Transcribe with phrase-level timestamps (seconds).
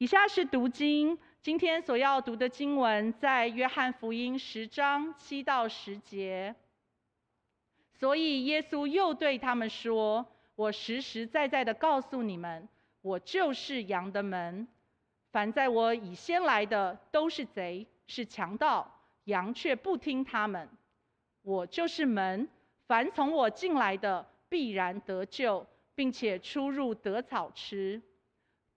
[0.00, 6.54] 以下是读经，今天所要读的经文在约翰福音十章七到十节。
[7.92, 10.26] 所以耶稣又对他们说
[10.56, 12.66] ：“我实实在在的告诉你们，
[13.02, 14.66] 我就是羊的门。
[15.32, 18.90] 凡在我以先来的，都是贼，是强盗，
[19.24, 20.66] 羊却不听他们。
[21.42, 22.48] 我就是门，
[22.86, 28.00] 凡从我进来的，必然得救，并且出入得草吃。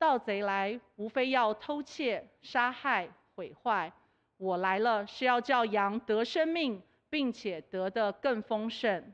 [0.03, 3.93] 盗贼来，无非要偷窃、杀害、毁坏。
[4.35, 6.81] 我来了，是要叫羊得生命。”
[7.13, 9.13] 并且得的更丰盛。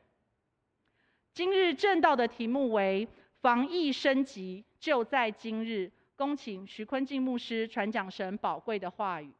[1.33, 3.05] 今日证道的题目为
[3.43, 5.91] “防疫升级，就在今日”。
[6.15, 9.33] 恭请徐坤进牧师传讲神宝贵的话语。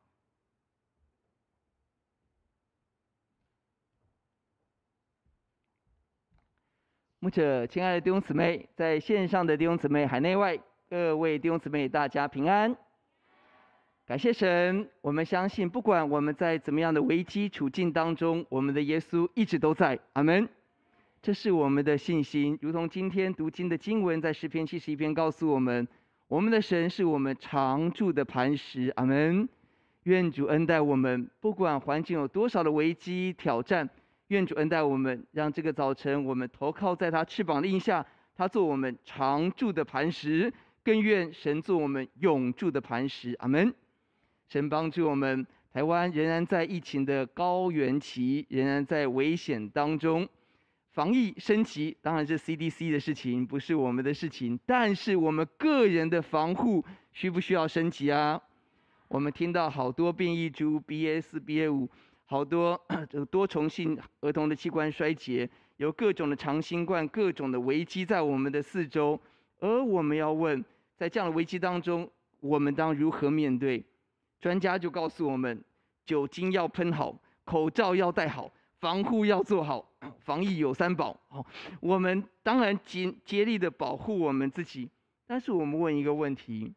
[7.20, 10.60] 牧者，亲爱的弟兄姊妹，在线上的弟兄姊妹，海内外
[10.92, 12.76] 各位弟兄姊妹，大家平安。
[14.08, 20.00] 感谢神，我们相信，不管我们在怎么样的危机处境当中，我们的耶稣一直都在。
[20.14, 20.50] 阿门。
[21.22, 25.88] 这是我们的信心，如同今天读经的经文，在诗篇七十一篇告诉我们，
[26.28, 28.92] 我们的神是我们常住的磐石。
[28.96, 29.48] 阿门。
[30.06, 33.88] 愿主恩待我们，不管环境有多少的危机挑战，
[34.30, 38.04] 愿主恩待我们，让这个早晨我们投靠在他翅膀的荫下，
[38.36, 40.52] 他做我们常住的磐石，
[40.84, 43.36] 更愿神做我们永住的磐石。
[43.40, 43.74] 阿门。
[44.48, 50.28] 神帮助我们，台湾仍然在疫情的高原期，仍然在危险当中。
[50.92, 54.60] 防疫升级，当然是 CDC 的事情，不是我们的事情。
[54.66, 56.84] 但是我们个人的防护
[57.14, 58.42] 需不需要升级啊？
[59.08, 61.88] 我们听到好多变异株 BA 四、BA 五，
[62.26, 69.20] 好多 这个多重性儿童的器官衰竭，有各种的长新冠，各种的危机在我们的四周。
[69.60, 70.64] 而我们要问，
[70.96, 73.84] 在这样的危机当中，我们当如何面对？
[74.40, 75.64] 专家就告诉我们，
[76.06, 81.20] 酒精要喷好，口罩要戴好，防护要做好，防疫有三宝。
[81.28, 81.46] 好，
[81.82, 84.90] 我们当然竭竭力的保护我们自己，
[85.28, 86.74] 但是我们问一个问题：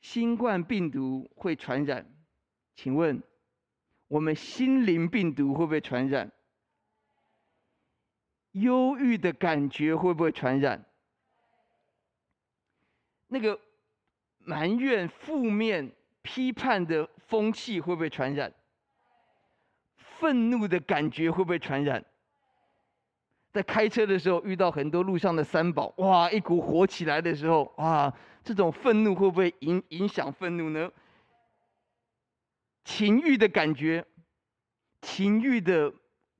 [0.00, 2.06] 新冠病毒会传染？
[2.74, 3.22] 请问
[4.08, 6.32] 我们心灵病毒会不会传染？
[8.52, 10.86] 忧郁的感觉会不会传染？
[13.34, 13.60] 那个
[14.38, 15.92] 埋怨、负面。
[16.26, 18.50] 批判的风气会不会传染？
[19.98, 22.02] 愤怒的感觉会不会传染？
[23.52, 28.10] 在开车的时候遇到很多路上的三宝，哇，一股火起来的时候，哇，
[28.42, 30.90] 这种愤怒会不会影影响愤怒呢？
[32.86, 34.02] 情欲的感觉，
[35.02, 35.92] 情欲的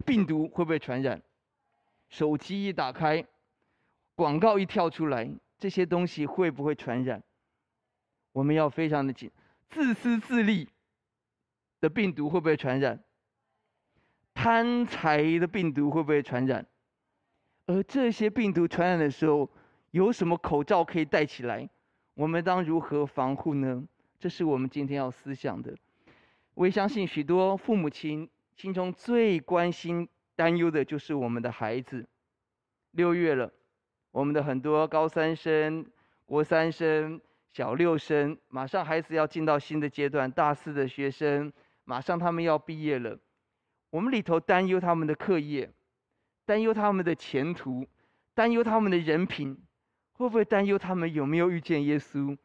[0.06, 1.20] 病毒会不会传染？
[2.08, 3.22] 手机一打开，
[4.14, 5.28] 广告一跳出来，
[5.64, 7.22] 这些东西会不会传染？
[8.32, 9.30] 我们要非常的紧。
[9.70, 10.68] 自私自利
[11.80, 13.02] 的病毒会不会传染？
[14.34, 16.66] 贪财的病毒会不会传染？
[17.64, 19.50] 而这些病毒传染的时候，
[19.92, 21.66] 有什么口罩可以戴起来？
[22.12, 23.88] 我们当如何防护呢？
[24.18, 25.74] 这是我们今天要思想的。
[26.52, 32.06] 我也相信许多父母亲心中最关心、担忧的就是我们的孩子。
[32.90, 33.50] 六月了，
[34.14, 35.84] 我们的很多高三生、
[36.24, 37.20] 国三生。
[37.52, 41.52] 小六生马上孩子要进到新的阶段，大四的学生
[41.84, 43.16] 马上他们要毕业了，
[43.90, 45.70] 我们里头担忧他们的课业，
[46.44, 47.86] 担忧他们的前途，
[48.34, 49.56] 担忧他们的人品，
[50.14, 52.36] 会不会担忧他们有没有遇见耶稣，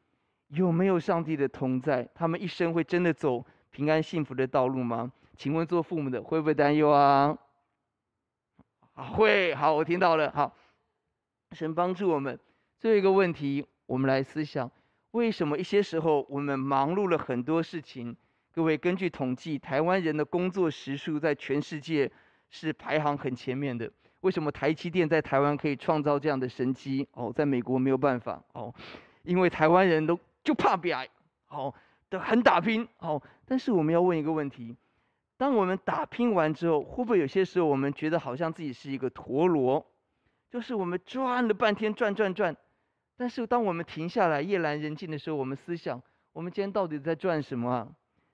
[0.50, 2.08] 有没有上帝的同在？
[2.14, 5.12] 他们一生会真的走平安幸福的道路吗？
[5.38, 7.36] 请问做父母的会不会担忧啊？
[8.94, 10.56] 会，好，我听到了，好，
[11.54, 12.40] 神帮助我们。
[12.78, 14.70] 最后一个问题，我们来思想。
[15.12, 18.16] 为什么一些时候我们忙碌了很多事情？
[18.54, 22.12] 各位，根据统计，台湾人的工作时数在全世界
[22.50, 23.92] 是排行很前面的。
[24.22, 27.08] 为什么台积电在台湾可以创造这样的神机？
[27.14, 28.74] 哦，在美国没有办法哦，
[29.24, 31.08] 因为台湾人都就怕比矮，
[31.48, 31.74] 哦，
[32.10, 33.22] 都很打拼哦。
[33.46, 34.76] 但是我们要问一个问题：
[35.38, 39.84] 当我们打拼完之后，会不会有些时候我们觉得好像自己是一个陀螺？
[40.50, 42.56] 就是我们转了半天，转转转。
[43.16, 46.02] 但是当我们停下来，夜阑人静的时候，我们思想：
[46.34, 47.88] 我们今天到底在转什么啊？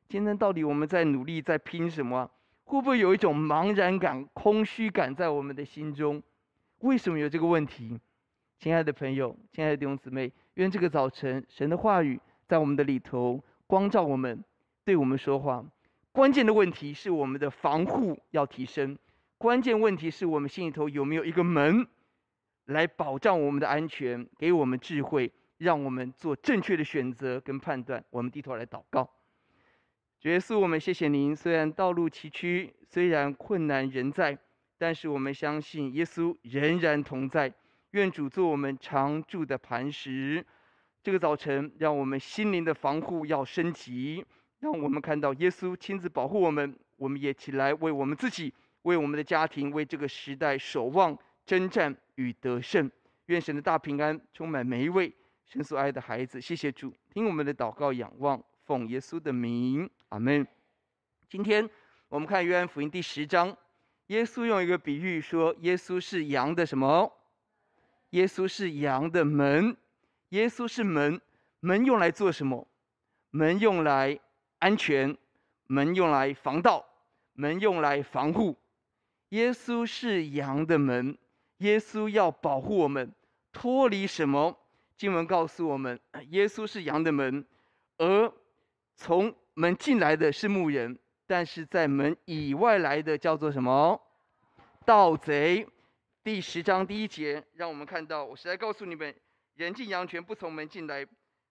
[0.07, 2.31] 今天到底我们在努力，在拼什么啊？
[2.65, 6.21] 会不会有一种茫然感、空虚感在我们的心中？
[6.79, 7.99] 为什么有这个问题？
[8.59, 14.43] 亲爱的朋友，亲爱的弟兄姊妹，愿这个早晨神的话语在我们的里头光照我们，
[14.85, 15.65] 对我们说话。
[16.11, 18.97] 关键的问题是我们的防护要提升，
[19.37, 21.85] 关键问题是我们心里头有没有一个门？
[22.65, 28.03] 来保障我们的安全，给我们智慧，让我们做正确的选择跟判断。
[28.09, 29.09] 我们低头来祷告。
[30.19, 31.35] 主耶稣，我们谢谢您。
[31.35, 34.37] 虽然道路崎岖，虽然困难仍在，
[34.77, 37.53] 但是我们相信耶稣仍然同在。
[37.91, 40.45] 愿主做我们常住的磐石。
[41.03, 44.25] 这个早晨，让我们心灵的防护要升级，
[44.59, 46.75] 让我们看到耶稣亲自保护我们。
[46.97, 48.53] 我们也起来为我们自己、
[48.83, 51.15] 为我们的家庭、为这个时代守望、
[51.45, 52.89] 征战与得胜。
[53.27, 55.13] 愿神的大平安充满每一位
[55.45, 56.39] 神所爱的孩子。
[56.41, 60.45] 谢谢主，听我们的祷告，仰望奉耶稣的名，阿门。
[61.29, 61.69] 今天
[62.07, 63.55] 我们看约翰福音第十章，
[64.07, 67.11] 耶稣用一个比喻说，耶稣是羊的什么？
[68.11, 69.75] 耶稣是羊的门。
[70.29, 71.21] 耶稣是门，
[71.59, 72.67] 门用来做什么？
[73.31, 74.19] 门用来
[74.59, 75.17] 安全。
[75.67, 76.85] 门用来防盗，
[77.33, 78.55] 门用来防护。
[79.29, 81.17] 耶稣是羊的门，
[81.57, 83.13] 耶稣要保护我们
[83.51, 84.57] 脱离什么？
[84.97, 85.99] 经文告诉我们，
[86.29, 87.45] 耶稣是羊的门，
[87.97, 88.33] 而
[88.95, 90.97] 从门进来的是牧人，
[91.27, 94.01] 但是在门以外来的叫做什么？
[94.85, 95.67] 盗贼。
[96.23, 99.13] 第十章第一节，让我们看到，我实在告诉你们，
[99.55, 101.05] 人进羊圈不从门进来，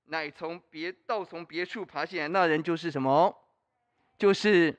[0.07, 3.33] 乃从别盗从别处爬进来，那人就是什么？
[4.19, 4.77] 就是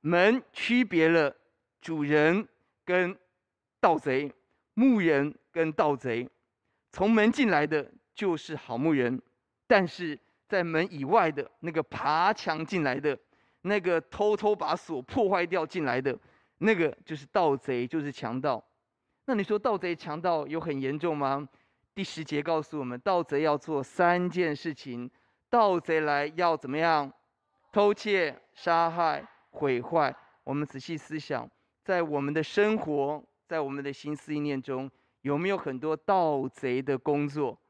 [0.00, 1.36] 门区别了
[1.80, 2.48] 主人
[2.84, 3.18] 跟
[3.82, 4.32] 盗贼，
[4.74, 6.28] 牧人跟盗贼。
[6.92, 9.20] 从门进来的就是好牧人，
[9.66, 13.18] 但是在门以外的那个爬墙进来的，
[13.62, 16.16] 那个偷偷把锁破坏掉进来的，
[16.58, 18.62] 那个就是盗贼，就是强盗。
[19.24, 21.48] 那你说盗贼强盗有很严重吗？
[21.92, 25.10] 第十节告诉我们，盗贼要做三件事情，
[25.50, 27.12] 盗贼来要怎么样？
[27.72, 30.14] 偷窃、杀害、毁坏。
[30.44, 31.50] 我们仔细思想，
[31.84, 34.90] 在我们的生活，在我们的心思意念中，
[35.20, 37.60] 有没有很多盗贼的工作？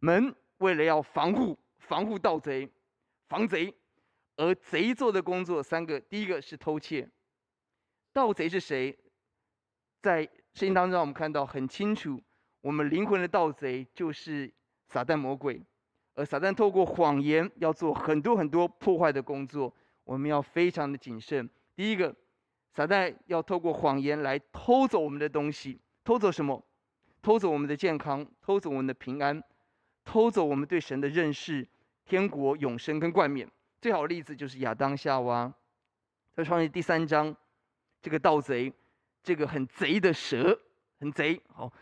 [0.00, 2.68] 门为了要防护、防护盗贼、
[3.28, 3.72] 防贼，
[4.34, 7.08] 而贼做的工作三个：第一个是偷窃。
[8.12, 8.98] 盗贼是谁？
[10.00, 10.24] 在
[10.54, 12.20] 圣经当中，我们看到很清楚，
[12.60, 14.52] 我们灵魂的盗贼就是
[14.88, 15.62] 撒旦魔鬼。
[16.14, 19.72] 而撒旦透过谎言要做很多很多破坏的工作，
[20.02, 21.48] 我们要非常的谨慎。
[21.76, 22.12] 第一个，
[22.74, 26.64] 撒旦要透过谎言来偷走我们的东西，偷走什么？
[27.20, 29.42] 偷走我们的健康，偷走我们的平安，
[30.04, 31.68] 偷走我们对神的认识、
[32.04, 33.48] 天国永生跟冠冕。
[33.80, 35.52] 最好的例子就是亚当夏娃，
[36.32, 37.36] 在创世第三章，
[38.00, 38.72] 这个盗贼，
[39.22, 40.58] 这个很贼的蛇，
[40.98, 41.72] 很贼，好，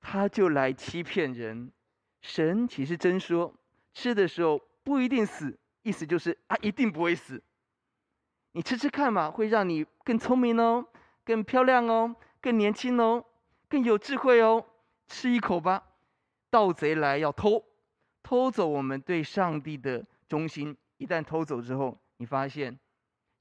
[0.00, 1.70] 他就来欺骗人。
[2.22, 3.54] 神其实真说。
[3.92, 7.42] 吃的时候不一定死，意思就是啊，一定不会死。
[8.52, 10.84] 你吃吃看嘛，会让你更聪明哦，
[11.24, 13.24] 更漂亮哦，更年轻哦，
[13.68, 14.64] 更有智慧哦。
[15.06, 15.82] 吃一口吧。
[16.50, 17.64] 盗贼来要偷，
[18.22, 20.76] 偷走我们对上帝的忠心。
[20.96, 22.78] 一旦偷走之后，你发现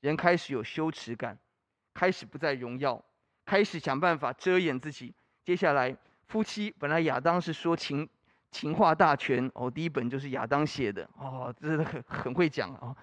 [0.02, 1.38] 人开始有羞耻感，
[1.94, 3.04] 开始不再荣耀，
[3.46, 5.14] 开始想办法遮掩自己。
[5.44, 5.96] 接下来，
[6.28, 8.08] 夫妻本来亚当是说情。
[8.52, 12.98] 情话大全哦，第一本就是亚当写的哦，真的很很会讲啊、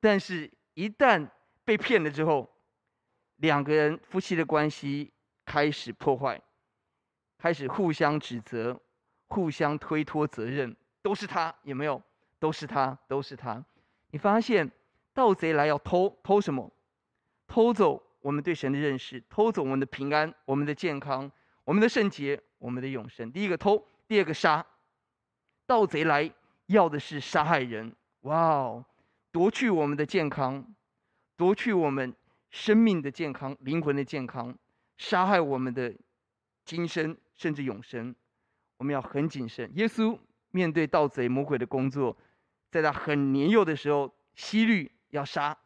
[0.00, 1.28] 但是，一旦
[1.64, 2.50] 被骗了之后，
[3.36, 5.12] 两个人夫妻的关系
[5.44, 6.40] 开始破坏，
[7.38, 8.80] 开始互相指责，
[9.28, 12.02] 互相推脱责任，都是他，有没有？
[12.38, 13.64] 都是他，都是他。
[14.10, 14.70] 你发现
[15.14, 16.70] 盗贼来要偷偷什么？
[17.46, 21.30] 偷走我们对神的认识，偷走我们的平安、我们的健康、
[21.64, 23.30] 我们的圣洁、我们的永生。
[23.30, 24.64] 第一个偷，第二个杀。
[25.66, 26.30] 盗贼来
[26.66, 28.84] 要的是杀害人，哇哦，
[29.32, 30.74] 夺去我们的健康，
[31.36, 32.14] 夺去我们
[32.50, 34.54] 生命的健康、灵魂的健康，
[34.98, 35.92] 杀害我们的
[36.64, 38.14] 今生甚至永生。
[38.76, 39.70] 我们要很谨慎。
[39.74, 40.18] 耶稣
[40.50, 42.14] 面对盗贼魔鬼的工作，
[42.70, 45.56] 在他很年幼的时候，希律要杀；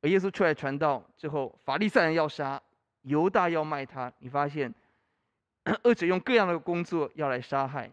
[0.00, 2.62] 而耶稣出来传道之后，法利赛人要杀，
[3.02, 4.10] 犹大要卖他。
[4.20, 4.72] 你发现，
[5.84, 7.90] 恶者用各样的工作要来杀害。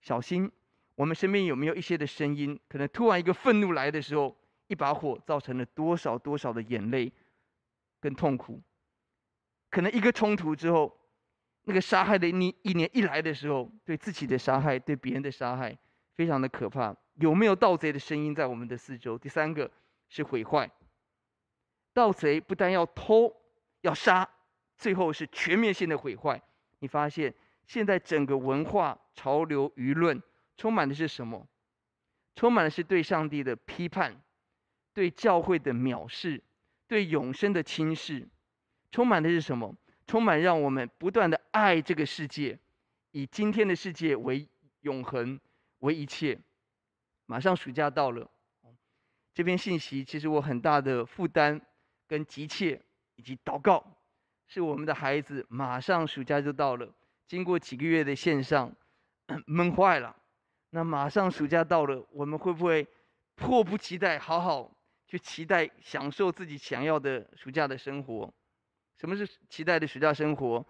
[0.00, 0.50] 小心，
[0.94, 2.58] 我们身边有没有一些的声音？
[2.68, 7.12] 可能突然一个愤怒来的时候，一把火造成了多少多少的眼泪
[8.00, 8.60] 跟痛苦。
[9.70, 10.94] 可能一个冲突之后，
[11.64, 15.76] 那个杀害的你一年一来的时候，对自己的杀害，对别人的杀害，
[16.14, 16.94] 非常的可怕。
[17.14, 19.18] 有没有盗贼的声音在我们的四周？
[19.18, 19.70] 第三个
[20.08, 20.70] 是毁坏。
[21.94, 23.34] 盗贼不但要偷，
[23.80, 24.28] 要杀，
[24.76, 26.40] 最后是全面性的毁坏。
[26.80, 27.34] 你发现？
[27.64, 30.20] 现在整个文化潮流舆论
[30.62, 31.44] 充满的是什么？
[32.36, 34.22] 充满的是对上帝的批判，
[34.94, 36.40] 对教会的藐视，
[36.86, 38.28] 对永生的轻视。
[38.92, 39.74] 充满的是什么？
[40.06, 42.56] 充满让我们不断的爱这个世界，
[43.10, 44.46] 以今天的世界为
[44.82, 45.40] 永恒
[45.80, 46.38] 为一切。
[47.26, 48.30] 马上暑假到了，
[49.34, 51.60] 这篇信息其实我很大的负担
[52.06, 52.80] 跟急切
[53.16, 53.84] 以及祷告，
[54.46, 56.88] 是我们的孩子马上暑假就到了，
[57.26, 58.72] 经过几个月的线上
[59.46, 60.14] 闷坏了，
[60.74, 62.86] 那马上暑假到了，我们会不会
[63.34, 64.74] 迫不及待好好
[65.06, 68.32] 去期待享受自己想要的暑假的生活？
[68.96, 70.64] 什么是期待的暑假生活？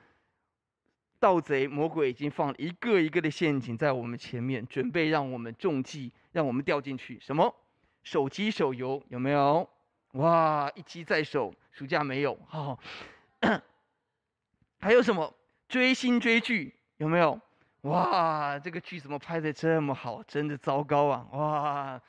[1.21, 7.21] 盗贼魔鬼已经放了一个一个的陷阱在我们前面，准备让我们中计，让我们掉进去。
[7.21, 7.55] 什么？
[8.03, 9.71] 手机手游有没有？
[10.15, 12.37] 哇，一机在手，暑假没有。
[12.49, 12.79] 好、哦，
[14.81, 15.33] 还有什么？
[15.69, 17.41] 追星追剧有没有？
[17.83, 20.23] 哇，这个剧怎么拍的这么好？
[20.25, 21.27] 真的糟糕啊！
[21.33, 22.01] 哇，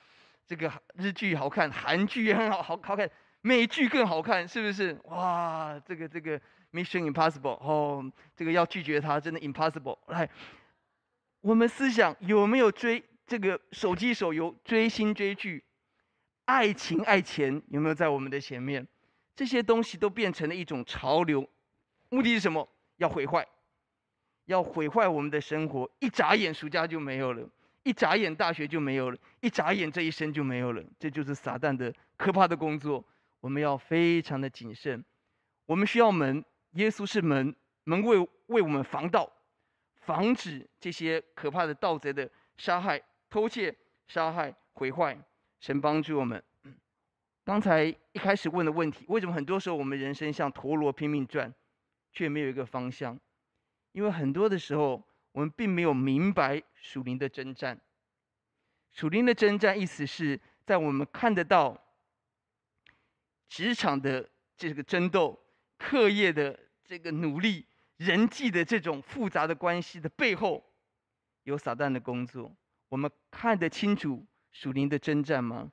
[0.48, 3.10] 这个日剧好看，韩剧也很好，好好看，
[3.42, 5.00] 美剧更好看，是不是？
[5.06, 6.40] 哇，这个这个。
[6.74, 9.96] Mission Impossible，哦，这个要拒绝它，真的 impossible。
[10.08, 10.28] 来，
[11.42, 15.64] 我们思想有没有追这个手机手游、追星追剧、
[16.46, 18.88] 爱情爱钱，有没有在我们的前面？
[19.36, 21.48] 这些东西都变成了一种潮流，
[22.10, 22.68] 目的是什么？
[22.98, 23.48] 要毁坏，
[24.46, 25.90] 要毁坏我们的生活。
[26.00, 27.44] 一眨眼，暑假就没有了；
[27.84, 30.84] 一眨眼，大学就没有了；一眨眼，这一生就没有了。
[31.00, 33.04] 这就是撒旦的可怕的工作。
[33.40, 35.04] 我们要非常的谨慎。
[35.66, 36.44] 我们需要门。
[36.74, 39.32] 耶稣是门，门为为我们防盗，
[40.02, 43.76] 防止这些可怕的盗贼的杀害、偷窃、
[44.08, 45.18] 杀害、毁坏。
[45.60, 46.44] 神帮助我们。
[47.46, 51.54] 刚才一开始问的问题，为什么很多时候我们人生像陀螺拼命转，
[52.12, 53.20] 却没有一个方向？
[53.94, 57.80] 因为很多的时候，我们并没有明白属灵的征战。
[58.92, 61.82] 属灵的征战，意思是在我们看得到
[63.48, 65.40] 职场的这个争斗。
[65.76, 67.66] 课业的这个努力，
[67.98, 70.64] 人际的这种复杂的关系的背后，
[71.44, 72.56] 有撒旦的工作。
[72.88, 75.70] 我们看得清楚属灵的征战吗？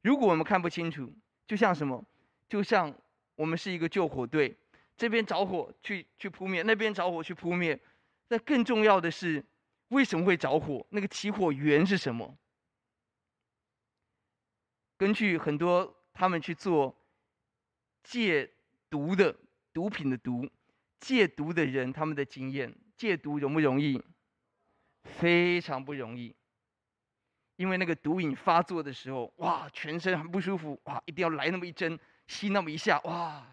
[0.00, 1.12] 如果我们看不清楚，
[1.46, 2.02] 就像什么？
[2.48, 2.94] 就像
[3.34, 4.56] 我们是一个救火队，
[5.00, 7.80] 这边着火去去扑灭，那边着火去扑灭。
[8.28, 9.42] 那更重要的是，
[9.88, 10.86] 为什么会着火？
[10.90, 12.36] 那个起火源是什么？
[14.98, 16.94] 根据很多他们去做
[18.02, 18.52] 戒
[18.90, 19.34] 毒的。
[19.72, 20.50] 毒品的毒，
[20.98, 24.02] 戒毒的人他们的经验，戒毒容不容易？
[25.04, 26.34] 非常不容易，
[27.54, 33.46] 因为那个毒瘾发作的时候，哇，全身很不舒服，哇，一定要来那么一针，吸那么一下，哇，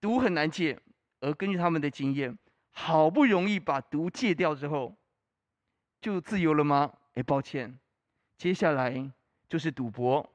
[0.00, 0.78] 毒很难戒。
[1.20, 2.38] 而根据他们的经验，
[2.70, 4.94] 好不容易把毒戒掉之后，
[6.00, 6.92] 就自由了吗？
[7.14, 7.76] 哎，抱歉，
[8.36, 9.10] 接下来
[9.48, 10.32] 就是赌博，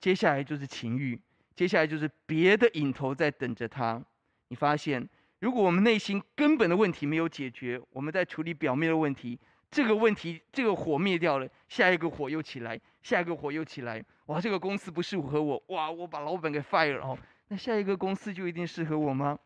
[0.00, 1.20] 接下来就是情欲。
[1.54, 4.02] 接下来就是别的瘾头在等着他。
[4.46, 5.06] 你发现，
[5.40, 9.38] 如果我们内心根本的问题没有解决，我们在处理表面的问题，
[9.70, 14.02] 这个问题这个火灭掉了，下一个火又起来，下一个火又起来。
[14.26, 17.18] 哇，这个公司不适合我，哇，我把老板给 fire 了哦。
[17.48, 19.38] 那下一个公司就一定适合我吗？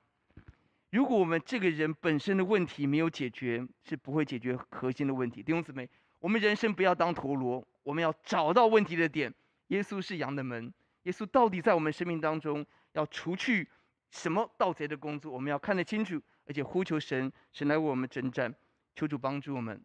[0.90, 5.42] 如果我们这个人本身的问题没有解决，是不会解决核心的问题。
[5.42, 9.32] 弟兄姊妹，我们人生不要当陀螺，我们要找到问题的点。
[9.68, 10.72] 耶稣是羊的门。
[11.04, 13.66] 耶稣到底在我们生命当中要除去
[14.10, 15.32] 什么盗贼的工作？
[15.32, 18.54] 我们要看得清楚，而且呼求神，神来为我们征战，
[18.94, 19.80] 求主帮助我们，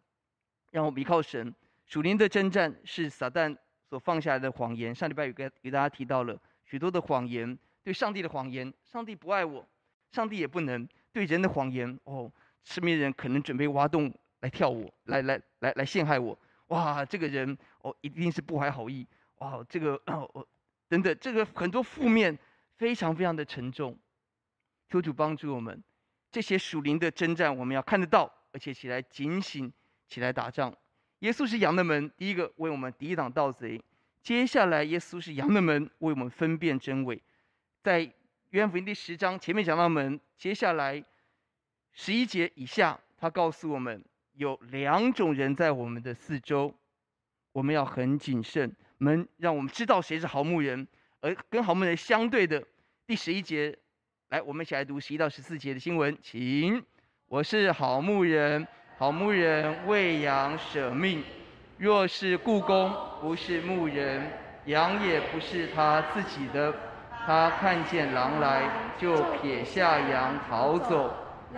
[0.72, 1.54] 让我们依靠神。
[1.86, 3.56] 属灵的征战是撒旦
[3.88, 4.94] 所放下来的谎言。
[4.94, 9.66] 上礼拜有给给大家提到了许多的谎言，对上帝的谎言，上帝不爱我，
[10.12, 11.98] 上帝也不能对人的谎言。
[12.04, 12.30] 哦，
[12.62, 16.38] 身边人可能准备挖洞来跳我，来来来来陷害我。
[16.66, 19.06] 哇，这个人哦，一定是不怀好意。
[19.38, 20.46] 哇，这个哦。
[20.86, 22.38] 等等，这个很多负面，
[22.76, 23.98] 非常非常的沉重。
[24.90, 25.82] 求主帮助我们，
[26.30, 29.72] 这些属灵的征战，我们要看得到，而且起来警醒，
[30.06, 30.70] 起来打仗。
[31.20, 33.82] 耶稣是羊的门，第一个为我们抵挡盗贼。
[34.22, 37.18] 接下来，耶稣是羊的门，为我们分辨真伪。
[37.82, 38.10] 在
[38.50, 41.02] 约翰福音第十章前面讲到门，接下来
[41.92, 46.74] 十一节以下，他告诉我们有两种人在我们的四周，
[47.52, 48.74] 我们要很谨慎。
[48.98, 50.88] 门让我们知道谁是好牧人，
[51.20, 52.62] 而跟好牧人相对的
[53.06, 53.78] 第十一节，
[54.30, 56.84] 来，我们一起来读十一到十四节的经文，请。
[57.28, 58.66] 我是好牧人，
[58.96, 61.22] 好牧人为羊舍命。
[61.76, 64.32] 若是雇工，不是牧人，
[64.64, 66.87] 羊也不是他自己的。
[67.26, 68.62] 他看见狼来，
[68.98, 71.14] 就撇下羊逃走。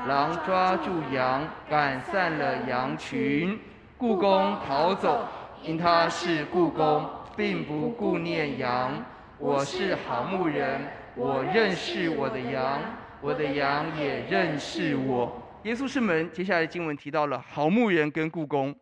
[0.07, 3.59] 狼抓住羊，赶散了羊群。
[3.99, 5.29] 雇工逃走，
[5.62, 7.09] 因他是雇工。
[7.37, 9.02] 并不顾念羊，
[9.38, 10.81] 我是好牧人，
[11.14, 12.79] 我认识我的羊，
[13.23, 15.40] 我的羊也认识我。
[15.62, 16.31] 耶稣是门。
[16.33, 18.75] 接下来的经文提到了好牧人跟雇工，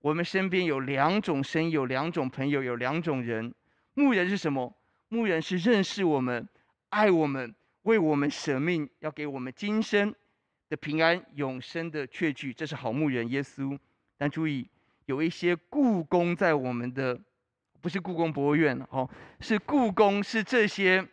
[0.00, 3.54] 我们身边有两种声音，有两种朋友，有两种人。
[3.94, 4.77] 牧人是什么？
[5.08, 6.46] 牧人是认识我们、
[6.90, 10.14] 爱我们、为我们舍命，要给我们今生
[10.68, 12.52] 的平安、永生的确据。
[12.52, 13.78] 这是好牧人耶稣。
[14.16, 14.68] 但注意，
[15.06, 17.18] 有一些雇工在我们的，
[17.80, 19.08] 不是故宫博物院哦，
[19.40, 21.06] 是雇工，是这些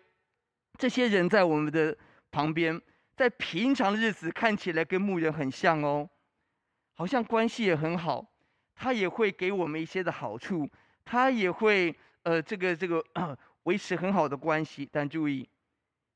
[0.78, 1.98] 这些人在我们的
[2.32, 2.82] 旁边，
[3.16, 6.10] 在平常的日子看起来跟牧人很像哦，
[6.94, 8.26] 好像关系也很好。
[8.76, 10.70] 他也会给我们一些的好处，
[11.06, 13.02] 他也会呃，这个这个
[13.66, 14.90] 维持很好的关系。
[14.92, 15.48] 但注意，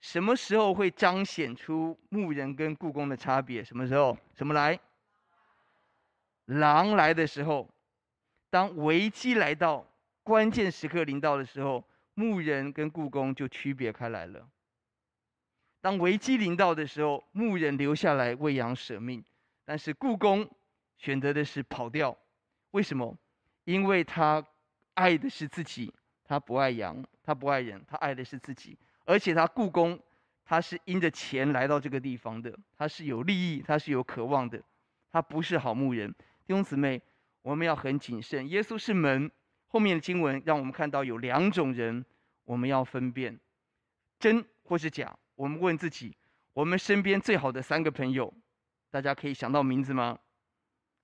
[0.02, 3.64] 什么时候会彰显出牧人跟雇工的差别？
[3.64, 4.18] 什么时候？
[4.34, 4.80] 什么来？
[6.46, 7.70] 狼来的时候，
[8.50, 9.86] 当危机来到、
[10.24, 11.84] 关键时刻临到的时候，
[12.16, 14.50] 牧人跟雇工就区别开来了。
[15.82, 19.24] 当危机临到的时候，牧人留下来为羊舍命，
[19.64, 20.50] 但是雇工
[20.98, 22.18] 选择的是跑掉。
[22.72, 23.16] 为什么？
[23.66, 24.44] 因为他
[24.96, 28.76] 爱的是自己，他不爱羊，他不爱人，他爱的是自己。
[29.06, 30.00] 而且他雇工，
[30.44, 34.60] 他是因着钱来到这个地方的，他是有利益，他是有渴望的，
[35.12, 36.12] 他不是好牧人。
[36.12, 37.00] 弟兄姊妹，
[37.44, 38.50] 我们要很谨慎。
[38.50, 39.30] 耶稣是门，
[39.68, 42.04] 后面的经文让我们看到有两种人，
[42.46, 43.40] 我们要分辨
[44.18, 45.16] 真或是假。
[45.36, 46.18] 我们问自己：
[46.54, 48.34] 我们身边最好的三个朋友，
[48.90, 50.18] 大家可以想到名字吗？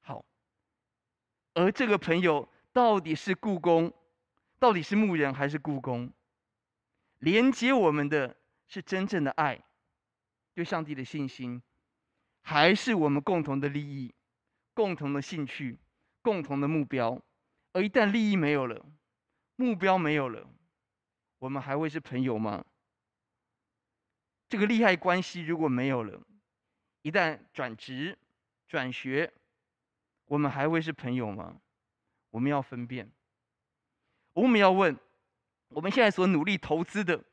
[0.01, 0.25] 好
[1.53, 3.93] 而这个朋友到底是雇工，
[4.59, 6.11] 到底是牧人还是雇工？
[7.19, 8.35] 连接我们的
[8.67, 9.63] 是真正的爱，
[10.53, 11.61] 对上帝的信心，
[12.41, 14.13] 还是我们共同的利益、
[14.73, 15.79] 共同的兴趣、
[16.21, 17.21] 共同的目标？
[17.73, 18.85] 而一旦利益没有了，
[19.55, 20.47] 目标没有了，
[21.39, 22.65] 我们还会是朋友吗？
[24.47, 26.21] 这个利害关系如果没有了，
[27.01, 28.17] 一旦转职、
[28.67, 29.33] 转学。
[30.27, 31.61] 我们还会是朋友吗？
[32.31, 33.11] 我们要分辨。
[34.35, 34.99] 我们要问：
[35.69, 37.23] 我们现在所努力投资的，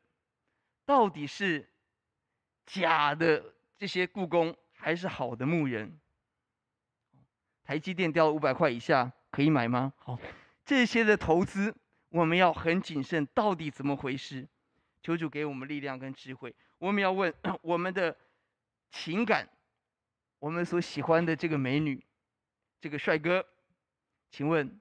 [0.86, 1.68] 到底是
[2.64, 5.98] 假的这些故宫，还是好的牧人？
[7.64, 9.92] 台积电掉了五百块以下，可以买吗？
[9.96, 10.16] 好，
[10.64, 11.74] 这些的投资，
[12.08, 13.26] 我们要很谨慎。
[13.34, 14.46] 到底怎么回事？
[15.02, 16.54] 求主给我们力量跟智慧。
[16.78, 18.16] 我们要问我们的
[18.92, 19.48] 情感，
[20.38, 22.00] 我们所喜欢的这个美女。
[22.80, 23.44] 这个帅哥，
[24.30, 24.80] 请问，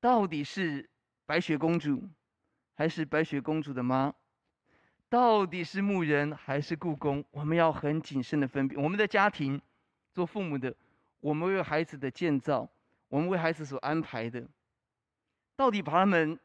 [0.00, 0.90] 到底是
[1.26, 2.08] 白雪公主，
[2.74, 4.12] 还是白雪公主的妈？
[5.08, 7.24] 到底是牧人还是故宫？
[7.30, 8.82] 我们要很谨慎的分辨。
[8.82, 9.60] 我们的家庭，
[10.12, 10.74] 做父母的，
[11.20, 12.68] 我们为孩子的建造，
[13.08, 14.46] 我们为孩子所安排的，
[15.56, 16.38] 到底把他们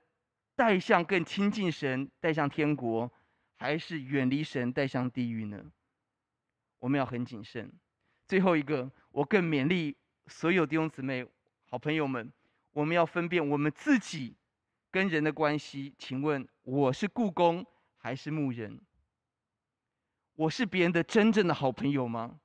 [0.55, 3.11] 带向更亲近神，带向天国，
[3.57, 5.71] 还是远离神，带向地狱呢？
[6.77, 7.71] 我们要很谨慎。
[8.27, 9.97] 最后一个，我更勉励。
[10.27, 11.25] 所有弟兄姊妹、
[11.65, 12.31] 好朋友们，
[12.71, 14.35] 我们要分辨我们自己
[14.91, 15.93] 跟人的关系。
[15.97, 17.65] 请问，我是雇工
[17.97, 18.79] 还是牧人？
[20.35, 22.39] 我是别人的真正的好朋友吗？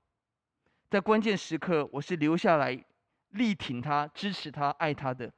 [0.91, 2.85] 在关键时刻，我是留下来
[3.31, 5.33] 力挺他、支持他、爱他的，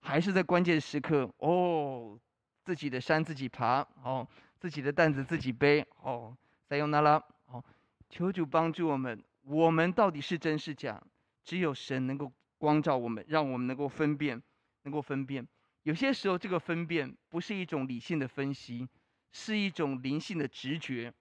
[0.00, 2.18] 还是在关键时刻，哦，
[2.64, 4.26] 自己的山自己爬，哦，
[4.58, 6.36] 自己的担子自己背，哦，
[6.68, 7.64] 撒由那拉，哦，
[8.08, 11.02] 求主帮助我们，我们到底是真是假？
[11.42, 14.42] 只有神能够光照我们，让我们能够分辨，
[14.82, 15.46] 能够分辨。
[15.82, 18.88] 有些时候，这个分辨不是一种理性的分析，
[19.32, 21.12] 是一种灵性的直觉。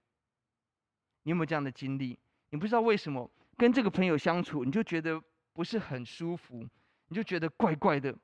[1.23, 2.17] 你有没有这样的经历？
[2.49, 5.21] 你不知道为什么跟这个朋友相处，你就觉得
[5.53, 6.67] 不是很舒服，
[7.07, 8.15] 你就觉得怪怪的，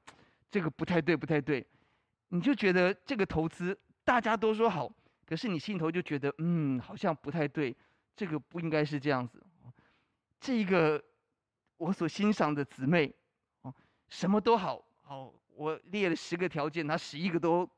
[0.50, 1.66] 这个不太对，不太对。
[2.30, 4.92] 你就觉得这个投资大家都说好，
[5.26, 7.76] 可是你心头就觉得，嗯，好像不太对，
[8.16, 9.44] 这个不应该是这样子。
[10.40, 11.04] 这个。
[11.78, 13.14] 我所欣赏的姊妹，
[13.64, 13.76] 哦，
[14.08, 17.70] 什么都好，好，我列了十个条件，他十一个都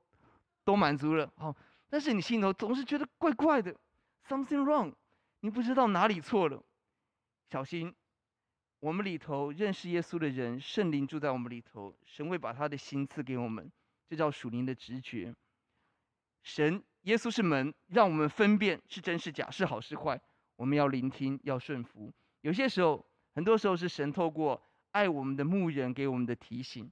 [0.64, 1.56] 都满足了，好，
[1.90, 3.76] 但是你心头总是觉得怪怪的
[4.28, 4.94] ，something wrong，
[5.40, 6.62] 你不知道哪里错了，
[7.50, 7.94] 小心，
[8.80, 13.72] 我们里头认识耶稣的人，圣灵住在我们里头，神会把他的心赐给我们，
[14.10, 15.34] 这叫属灵的直觉。
[16.44, 20.20] 神耶稣是门，让我们分辨是真是假，是好是坏，
[20.56, 22.14] 我们要聆听，要顺服。
[22.42, 23.06] 有些时候。
[23.38, 24.60] 很多时候是神透过
[24.94, 26.92] 爱我们的牧人给我们的提醒，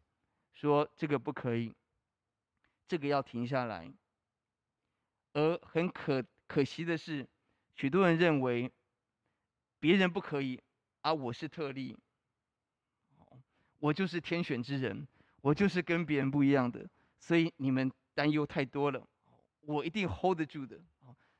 [0.66, 1.74] 说这个不可以，
[2.88, 3.92] 这个要停下来。
[5.34, 7.28] 而很可可惜的是，
[7.76, 8.72] 许多人认为
[9.80, 10.62] 别人不可以，
[11.02, 11.98] 而我是特例，
[13.80, 15.08] 我就是天选之人，
[15.42, 19.06] 我就是跟别人不一样的，所以你们担忧太多了，
[19.62, 20.80] 我一定 hold 得住的。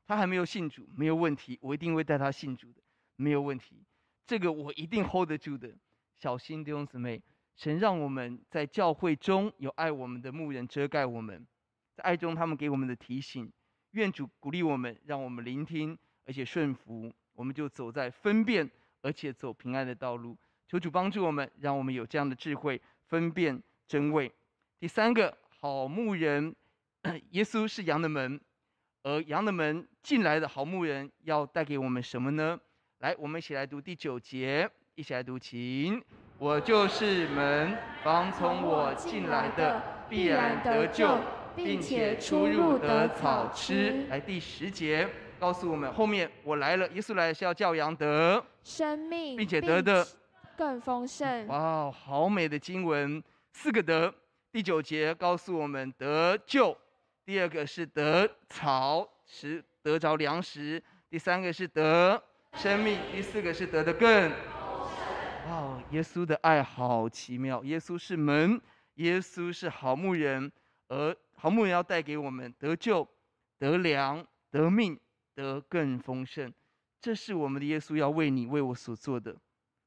[0.06, 2.82] 他还没有信主，没有问题，我一定会带他信主的，
[3.16, 3.84] 没有问题。
[4.28, 5.76] 这个我一定 hold 得住的，
[6.14, 7.24] 小心弟兄姊妹，
[7.56, 11.48] 神让我们在教会中有爱我们的牧人遮盖我们，
[11.96, 13.52] 在爱中他们给我们的提醒，
[13.92, 18.70] 愿主鼓励我们，让我们聆听而且顺服，我们就走在分辨
[19.02, 20.38] 而且走平安的道路。
[20.68, 24.32] 求主帮助我们，让我们有这样的智慧，分辨真伪。
[24.80, 26.54] 第三个，好牧人，
[27.32, 28.42] 耶稣是羊的门，
[29.04, 32.60] 而羊的门进来的好牧人要带给我们什么呢？
[32.98, 36.04] 来，我们一起来读第九节，一起来读，请。
[36.38, 41.18] 我就是门，凡从我进来的，必然得救，
[41.56, 44.06] 并且出入得草吃。
[44.10, 45.08] 来，第十节
[45.40, 50.06] 告诉我们，后面我来了，耶稣来是要叫羊得生命，并且得的
[50.58, 51.48] 更丰盛。
[51.48, 54.14] 哇，好美的经文，四个得。
[54.52, 56.78] 第九节告诉我们得救，
[57.26, 62.22] 第二个是得草食，得着粮食；第三个是得
[62.56, 64.32] 生命，第四个是得的更。
[65.48, 67.64] 哇，耶稣的爱好奇妙！
[67.64, 68.60] 耶稣是门，
[68.96, 70.52] 耶稣是好牧人，
[70.88, 73.08] 而好牧人要带给我们得救、
[73.60, 75.00] 得粮、得命、
[75.36, 76.52] 得更丰盛。
[77.00, 79.36] 这是我们的耶稣要为你、为我所做的。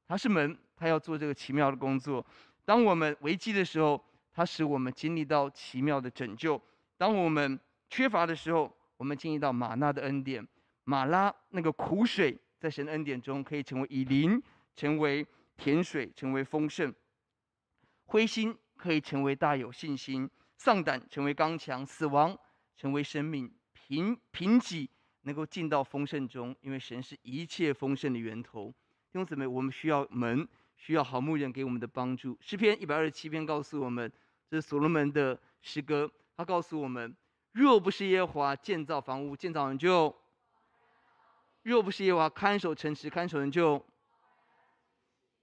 [0.07, 2.25] 他是门，他要做这个奇妙的工作。
[2.63, 6.59] 当我们危机的时候，他使我们经历到奇妙的拯救。
[6.97, 10.47] 当我们缺乏的时候，我们经历到吗哪的恩典。
[10.85, 14.41] 马拉那个苦水，在神恩典中可以成为以琳，
[14.75, 15.25] 成为
[15.59, 16.93] 甜水，成为丰盛。
[18.05, 22.35] 灰心可以成为大有信心，丧胆成为刚强，死亡
[22.77, 24.87] 成为生命，贫贫瘠
[25.23, 28.73] 能够进到丰盛中，因为神是一切丰盛的源头。
[29.11, 30.47] 弟兄姊妹，我们需要门。
[30.81, 32.37] 需要好牧人给我们的帮助。
[32.39, 34.09] 诗篇一百二十七篇告诉我们，
[34.49, 36.09] 这是所罗门的诗歌。
[36.37, 37.13] 他告诉我们：
[37.51, 40.15] 若不是耶和华建造房屋，建造人就；
[41.63, 43.85] 若不是耶和华看守城池，看守人就。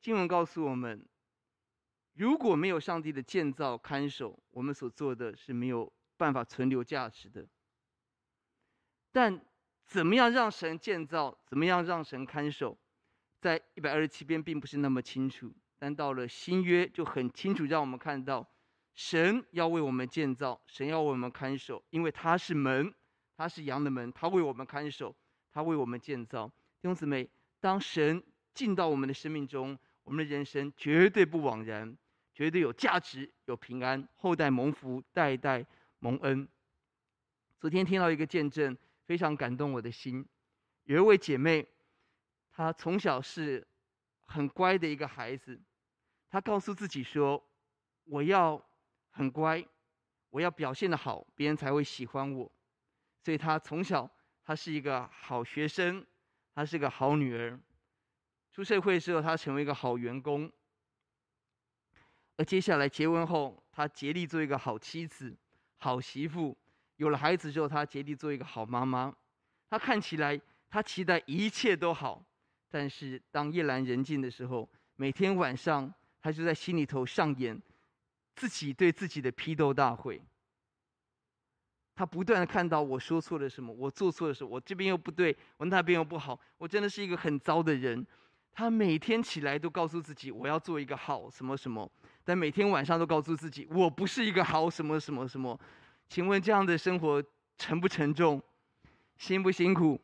[0.01, 1.05] 经文告诉我们，
[2.15, 7.47] 如果没有上帝的建造看守，我们所做的是没有办法存留价值的。
[9.13, 9.41] 但
[9.87, 11.39] 怎么样让神建造？
[11.47, 12.79] 怎么样让神看守？
[13.41, 18.49] 在一百二十七篇并不是那么清楚，但到了新约就很清楚，让我们看到
[18.95, 22.93] 神要为我们建造，神要为我们看守，因为他是门，
[23.37, 25.15] 他是羊的门，他为我们看守，
[25.53, 26.49] 他为我们建造。
[26.49, 27.29] 弟兄姊妹，
[27.61, 28.23] 当神
[28.55, 31.99] 进到我们的生命中，我们的人生绝对不枉然，
[32.33, 35.67] 绝对有价值、有平安，后代蒙福，代代
[35.99, 36.49] 蒙恩。
[37.59, 40.25] 昨天听到一个见证，非常感动我的心，
[40.85, 41.67] 有一位姐妹。
[42.53, 43.67] 她从小是
[44.27, 45.61] 很乖的一个孩子，
[46.31, 47.45] 她告诉自己说
[48.07, 48.65] ：“我要
[49.11, 49.67] 很乖，
[50.31, 52.51] 我要表现得好，别人才会喜欢我。”
[53.25, 54.09] 所以，她从小
[54.45, 56.07] 她是一个好学生，
[56.55, 57.59] 她是个好女儿。
[58.57, 60.51] 出社会之后，他成为一个好员工。
[62.39, 65.37] 而接下来结婚后，他竭力做一个好妻子、
[65.77, 66.57] 好媳妇。
[66.97, 69.15] 有了孩子之后，他竭力做一个好妈妈。
[69.69, 70.41] 他看起来，
[70.71, 72.25] 他期待一切都好。
[72.71, 75.93] 但是当夜阑人静的时候，每天晚上
[76.23, 77.61] 他就在心里头上演
[78.35, 80.23] 自己对自己的批斗大会。
[81.95, 88.07] 他不断的看到我说错了什么，我做错了什么，我这边又不对，我那边又不好，我真的是一个很糟的人。
[88.59, 91.93] 他每天起来都告诉自己我要做一个好什么什么，
[92.25, 95.61] 但每天晚上都告诉自己我不是一个好什么什么什么。
[96.09, 97.23] 请问这样的生活
[97.59, 98.43] 沉不沉重，
[99.19, 100.01] 辛不辛苦？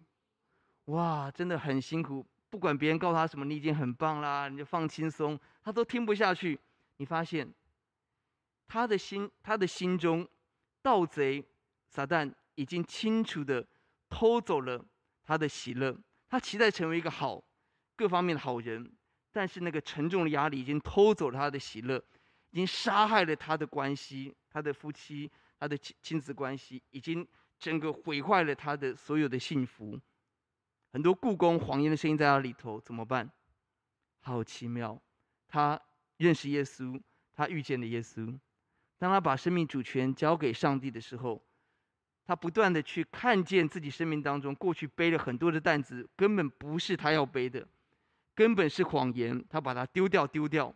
[0.86, 2.26] 哇，真的很辛苦。
[2.50, 6.60] 不管别人告诉他什么，你已经很棒啦，你就放轻松，他都听不下去。
[6.98, 7.50] 你发现，
[8.68, 10.28] 他的心，他的心中，
[10.82, 11.42] 盗贼
[11.88, 13.66] 撒旦已经清楚的
[14.10, 14.84] 偷走了
[15.24, 15.96] 他的喜乐。
[16.28, 17.42] 他期待成为一个好，
[18.02, 18.90] 各方面的好人，
[19.30, 22.02] 但是那个沉重的压力已经偷走了他的喜乐，
[22.50, 27.24] 已经杀害了他的关系，他的夫妻，他的亲亲子关系，已经
[27.60, 30.00] 整个毁坏了他的所有的幸福。
[30.92, 33.30] 很多雇工谎言的声音在他里头，怎么办？
[34.18, 35.00] 好奇妙！
[35.46, 35.80] 他
[36.16, 37.00] 认识耶稣，
[37.32, 38.36] 他遇见了耶稣。
[38.98, 41.40] 当他把生命主权交给上帝的时候，
[42.24, 47.64] 他不断的去看见自己生命当中过去背了很多的担子，根本不是他要背的，
[48.34, 49.44] 根本是谎言。
[49.48, 50.74] 他把它丢掉，丢掉。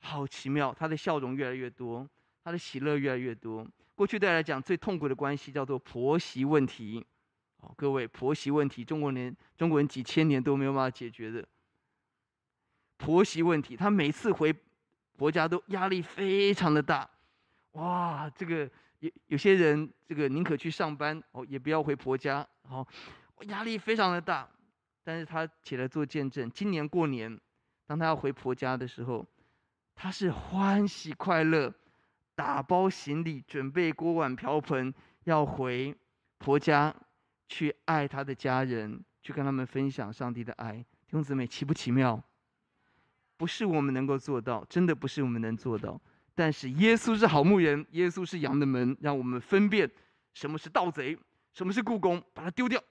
[0.00, 0.74] 好奇妙！
[0.76, 2.08] 他的笑容越来越多，
[2.42, 3.64] 他的喜乐越来越多。
[3.94, 7.06] 过去对他来讲最痛苦的关系叫做婆媳问题。
[7.58, 11.46] 哦，各位婆媳问题，中国人中国人几千年都没有办法解决的
[12.96, 13.76] 婆媳问题。
[13.76, 14.52] 他每次回
[15.16, 17.08] 婆家都压力非常的大，
[17.72, 22.84] 哇，这个有有些人这个宁可去上班哦，也不要回婆家，哦，
[23.42, 24.48] 压力非常的大。
[25.04, 27.38] 但是他起来做见证，今年过年，
[27.86, 29.26] 当他要回婆家的时候，
[29.94, 31.72] 他是欢喜快乐，
[32.34, 34.92] 打包行李，准备锅碗瓢盆，
[35.24, 35.96] 要回
[36.38, 36.94] 婆家
[37.48, 40.74] 去爱他的家人，去跟他们分享上帝的爱。
[40.74, 42.22] 弟兄姊妹，奇不奇妙？
[43.36, 46.00] 不是我们能够做到，真的不是我们能做到。
[46.34, 49.90] 但是耶稣是好牧人，耶稣是羊的门，让我们分辨
[50.32, 51.18] 什么是盗贼，
[51.52, 52.82] 什么是雇工，把它丢掉。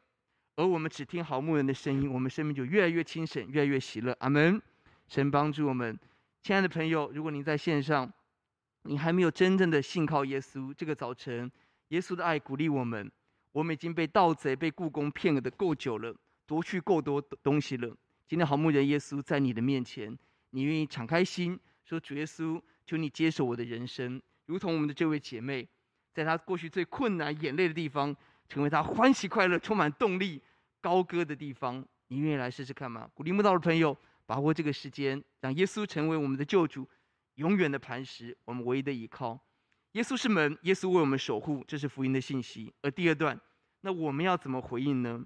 [0.61, 4.15] 而我们只听好牧人的声音，我们生命就越来越清醒，越来越喜乐。
[4.19, 4.61] 阿门。
[5.07, 5.97] 神帮助我们，
[6.43, 8.07] 亲爱的朋友，如果您在线上，
[8.83, 11.51] 你还没有真正的信靠耶稣，这个早晨，
[11.87, 13.11] 耶稣的爱鼓励我们。
[13.51, 17.97] 我们已经被盗贼、被雇工骗了的够久了，夺去够多东西了。
[18.27, 20.15] 今天好牧人耶稣在你的面前，
[20.51, 25.67] 你愿意敞开心，说主耶稣，求你接受我的人生，如同我们的这位姐妹，
[26.13, 28.15] 在她过去最困难、眼泪的地方。
[28.49, 30.41] 成为她欢喜快乐、充满动力、
[30.81, 33.09] 高歌的地方，你愿意来试试看吗？
[33.13, 36.89] 鼓励慕道的朋友，把握这个时间，让耶稣成为我们的救主，
[37.35, 39.39] 永远的磐石，我们唯一的依靠。
[39.91, 42.73] 耶稣是门，耶稣为我们守护，这是福音的信息。
[42.81, 43.39] 而第二段，
[43.81, 45.25] 那我们要怎么回应呢？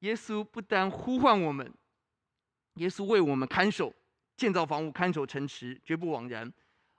[0.00, 1.72] 耶稣不单呼唤我们，
[2.74, 3.92] 耶稣为我们看守、
[4.36, 6.52] 建造房屋、看守城池，绝不枉然。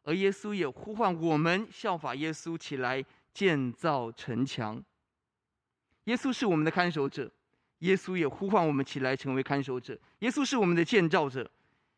[0.04, 3.06] 而耶稣也呼唤我们效法耶稣起来。
[3.34, 4.80] 建造城墙。
[6.06, 7.32] 耶稣是我们的看守者，
[7.80, 9.98] 耶稣也呼唤我们起来成为看守者。
[10.20, 11.50] 耶稣是我们的建造者，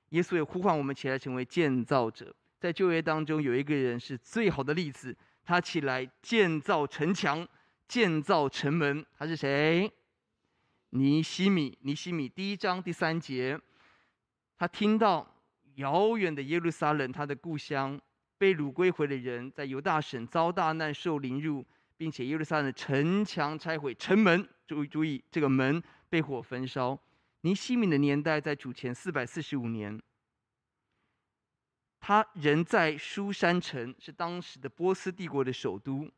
[0.09, 2.33] 耶稣也呼唤我们起来成为建造者。
[2.59, 7.47] 在旧约当中，有一个人是最好的例子，他起来建造城墙，
[7.87, 9.05] 建造城门。
[9.17, 9.91] 他是谁？
[10.91, 11.77] 尼希米。
[11.81, 13.59] 尼希米第一章第三节，
[14.57, 15.35] 他听到
[15.75, 17.99] 遥远的耶路撒冷，他的故乡。
[18.37, 21.65] 被掳归回的人，在犹大省遭大难，受凌辱，
[21.97, 26.99] 并且耶路撒冷城墙拆毁，城门注意注意，这个门被火焚烧。
[27.41, 30.01] 尼西米的年代在主前四百四十五年，
[31.99, 36.11] 他人在书珊城，是当时的波斯帝国的首都。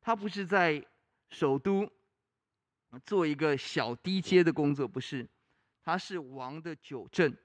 [0.00, 0.84] 他不是在
[1.30, 1.90] 首都
[3.04, 5.28] 做一个小低阶的工作，不是，
[5.82, 7.36] 他是王的酒政。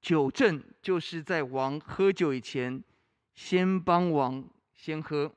[0.00, 2.82] 酒政就是在王喝酒以前。
[3.34, 5.30] 先帮王先喝，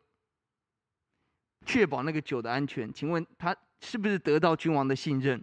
[1.70, 2.92] 确保那个酒的安全。
[2.92, 5.40] 请问他是不是得到君王的信任？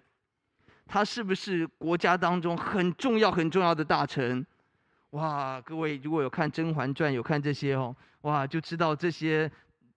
[0.85, 4.45] 他是不是国家当中很重要很重要的大臣？
[5.11, 9.49] 哇，各位如果有看《甄嬛传》，有看这些哦，哇，就知道这些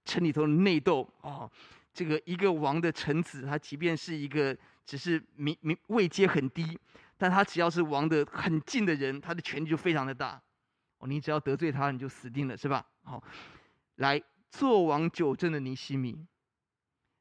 [0.05, 1.49] 城里头的内斗哦。
[1.91, 6.77] 这个一个王的臣子，他即便是一个只是名名位阶很低，
[7.17, 10.39] 但他只要是王的很近的人，他的权力就非常的大。
[10.99, 12.85] 哦，你只要得罪他，你就死定了，是吧？
[13.03, 13.21] 好，
[13.95, 16.25] 来做王九镇的尼西米，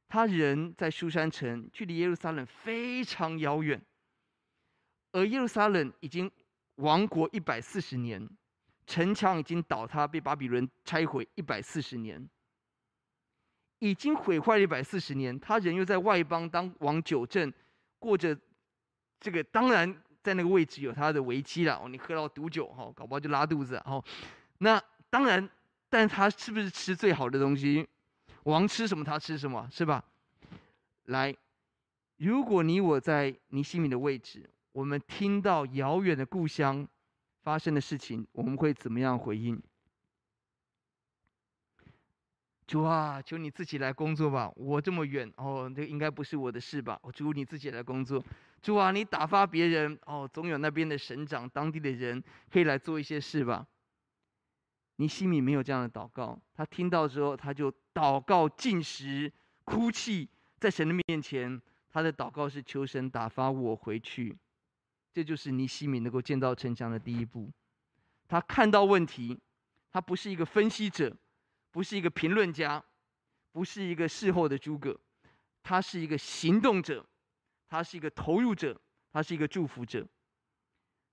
[0.08, 3.80] 他人在苏珊城，距离耶路撒冷非常遥远，
[5.12, 6.30] 而耶路撒冷已经
[6.76, 8.28] 亡国一百四十年，
[8.86, 12.28] 城墙已经倒塌，被巴比伦拆毁一百四十年，
[13.78, 17.52] 已经毁坏了一百四十年，他人又在外邦当王九镇，
[17.98, 18.38] 过着
[19.20, 20.02] 这个当然。
[20.20, 24.04] 在那个位置有他的危机了哦，你喝到毒酒哈，搞不好就拉肚子哦。
[24.58, 25.48] 那当然，
[25.88, 27.86] 但他是不是吃最好的东西？
[28.44, 30.04] 王吃什么他吃什么，是吧？
[31.06, 31.34] 来，
[32.16, 36.86] 如果你我在尼希米的位置，我们听到遥远的故乡
[37.42, 39.60] 发生的事情，我们会怎么样回应？
[42.66, 46.98] 主啊，求你自己来工作吧，我这么远哦，这应该不是我的事吧？
[47.02, 48.22] 我主你自己来工作。
[48.60, 53.66] 主啊，你打发别人哦，总有那边的省长、当地的人可以来做一些事吧。
[54.98, 59.32] 尼西米没有这样的祷告，他听到之后，他就祷告、进食、
[59.64, 60.28] 哭泣，
[60.60, 64.36] 在神的面前，他的祷告是求神打发我回去。
[65.12, 67.50] 这就是尼西米能够建造城墙的第一步。
[68.28, 69.40] 他看到问题，
[69.90, 71.16] 他不是一个分析者，
[71.70, 72.84] 不是一个评论家，
[73.50, 75.00] 不是一个事后的诸葛，
[75.62, 77.04] 他是一个行动者。
[77.70, 78.80] 他是一个投入者，
[79.12, 80.08] 他是一个祝福者，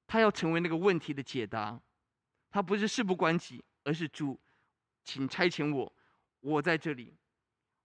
[0.08, 1.78] 他要成为那个问题的解答。
[2.50, 4.38] 他不是事不关己，而是主，
[5.06, 5.94] 请差遣我，
[6.42, 7.14] 我在这里，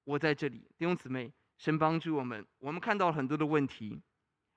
[0.03, 0.59] 我在这里。
[0.77, 2.45] 弟兄姊妹，神帮助我们。
[2.59, 4.03] 我们看到了很多的问题，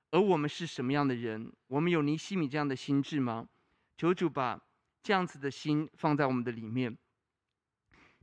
[0.09, 1.53] 而我们是什么样的人？
[1.67, 3.47] 我们有尼西米这样的心智吗？
[3.95, 4.59] 求主把
[5.03, 6.97] 这样子的心放在我们的里面。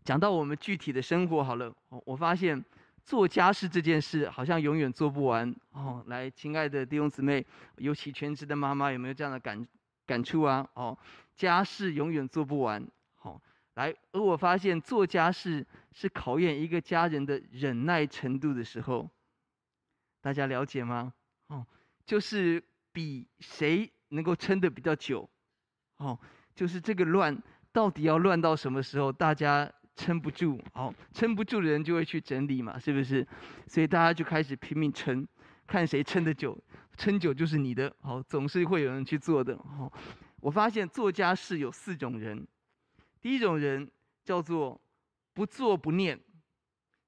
[0.04, 1.72] 讲到我们具体的生活，好了，
[2.04, 2.64] 我发现。
[3.02, 6.04] 做家事这件事好像永远做不完哦。
[6.06, 7.44] 来，亲爱的弟兄姊妹，
[7.78, 9.66] 尤其全职的妈妈，有没有这样的感
[10.06, 10.68] 感触啊？
[10.74, 10.96] 哦，
[11.34, 12.86] 家事永远做不完。
[13.80, 19.08] 来，而我发现做家事是考验一个家人的忍耐程度的时候，
[20.20, 21.14] 大家了解吗？
[21.46, 21.66] 哦，
[22.04, 22.62] 就是
[22.92, 25.26] 比谁能够撑得比较久。
[25.96, 26.18] 哦，
[26.54, 27.34] 就是这个乱
[27.72, 33.26] 到底要乱到什么时候，大家撑不住，哦，撑不住的人就会去整理嘛，是不是？
[33.66, 35.26] 所以大家就开始拼命撑，
[35.66, 36.62] 看谁撑得久，
[36.98, 39.90] 撑久就是你的，哦，总是会有人去做的，哦。
[40.42, 42.46] 我发现做家事有四种人，
[43.20, 43.90] 第一种人
[44.24, 44.80] 叫做
[45.34, 46.18] 不做不念。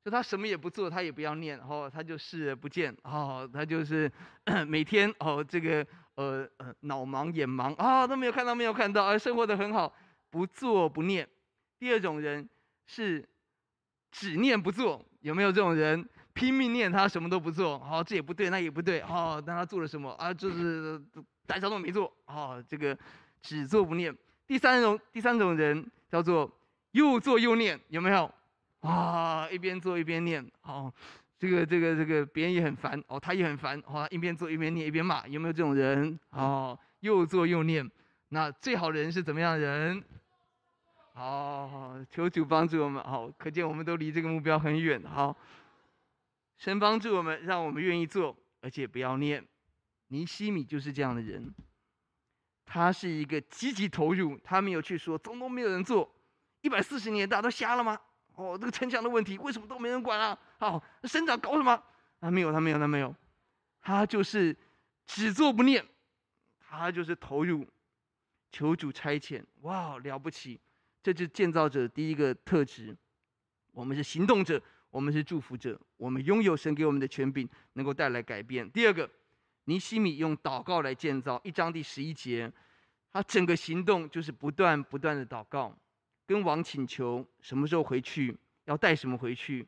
[0.05, 4.11] 就他什么也不做，他也不要念，然哦，他就视而不见，哦，他就是
[4.67, 9.95] 每天哦，这个呃呃脑盲眼盲啊，都没有看到没有看到，而生活的很好，
[10.29, 11.29] 不做不念。
[11.79, 12.49] 第二种人
[12.85, 13.25] 是
[14.11, 16.09] 只念不做，有没有这种人？
[16.35, 20.33] 拼命念他什么都不做，哦，这也不对，那也不对，哦，但他做了什么啊？
[20.35, 20.99] 就是
[21.47, 22.99] 大家都没做，哦，这个
[23.43, 24.17] 只做不念。
[24.47, 26.51] 第三种第三种人叫做
[26.91, 28.31] 又做又念，有没有？
[28.81, 30.93] 啊，一边做一边念，哦，
[31.39, 36.21] 这个这个这个别人也很烦，哦，他也很烦，哦，一边做一边念一边骂，有没有这种人？
[36.33, 37.91] 哦，又做又念，
[38.29, 40.05] 那最好的人是怎么样的人？
[41.15, 45.35] 哦，求主帮助我们，好，可见我们都离这个目标很远，好，
[46.59, 49.43] 神帮助我们，让我们愿意做，而且不要念。
[50.09, 51.55] 尼西米就是这样的人，
[52.65, 56.11] 他是一个积极投入，他没有去说，总统没有人做，
[56.61, 57.99] 一百四十年大家都瞎了吗？
[58.35, 60.39] 哦，这个城墙的问题为什么都没人管啊？
[60.59, 61.83] 好、省长搞什么？
[62.21, 63.15] 他没有，他没有，他没有，
[63.81, 64.57] 他就是
[65.07, 65.85] 只做不念，
[66.59, 67.67] 他就是投入，
[68.51, 69.45] 求主差遣。
[69.63, 70.61] 哇，了不起！
[71.03, 72.97] 这就是建造者第一个特质。
[73.73, 78.71] 我们是行动者，我们是祝福者，我们拥有神给我们的权柄，能够带来改变。
[78.71, 79.11] 第二个，
[79.65, 81.41] 尼西米用祷告来建造。
[81.45, 82.53] 一章第十一节，
[83.13, 85.77] 他整个行动就是不断不断的祷告。
[86.27, 89.67] 跟王请求什么时候回去，要带什么回去，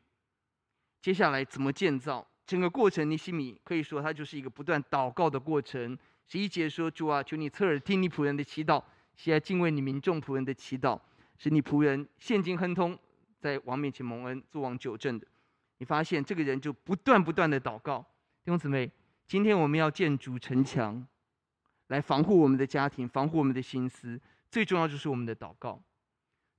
[1.01, 5.97] 接下来怎么建造，整个过程尼西米可以说他就是一个不断祷告的过程。
[6.27, 8.83] 十一节说：“主啊，求你侧耳听你仆人的祈祷，
[9.15, 10.99] 喜爱敬畏你民众仆人的祈祷，
[11.37, 12.97] 使你仆人现今亨通，
[13.39, 15.27] 在王面前蒙恩，做王久正的。”
[15.77, 17.99] 你发现这个人就不断不断的祷告。
[18.43, 18.89] 弟兄姊妹，
[19.27, 21.05] 今天我们要建筑城墙，
[21.87, 25.81] 来防护我们的家庭，防护我们的心思，最重要就是我们的祷告。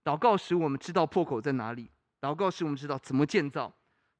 [0.02, 1.88] 祷告使我们知道破口在哪里，
[2.20, 3.72] 祷告使我们知道怎么建造，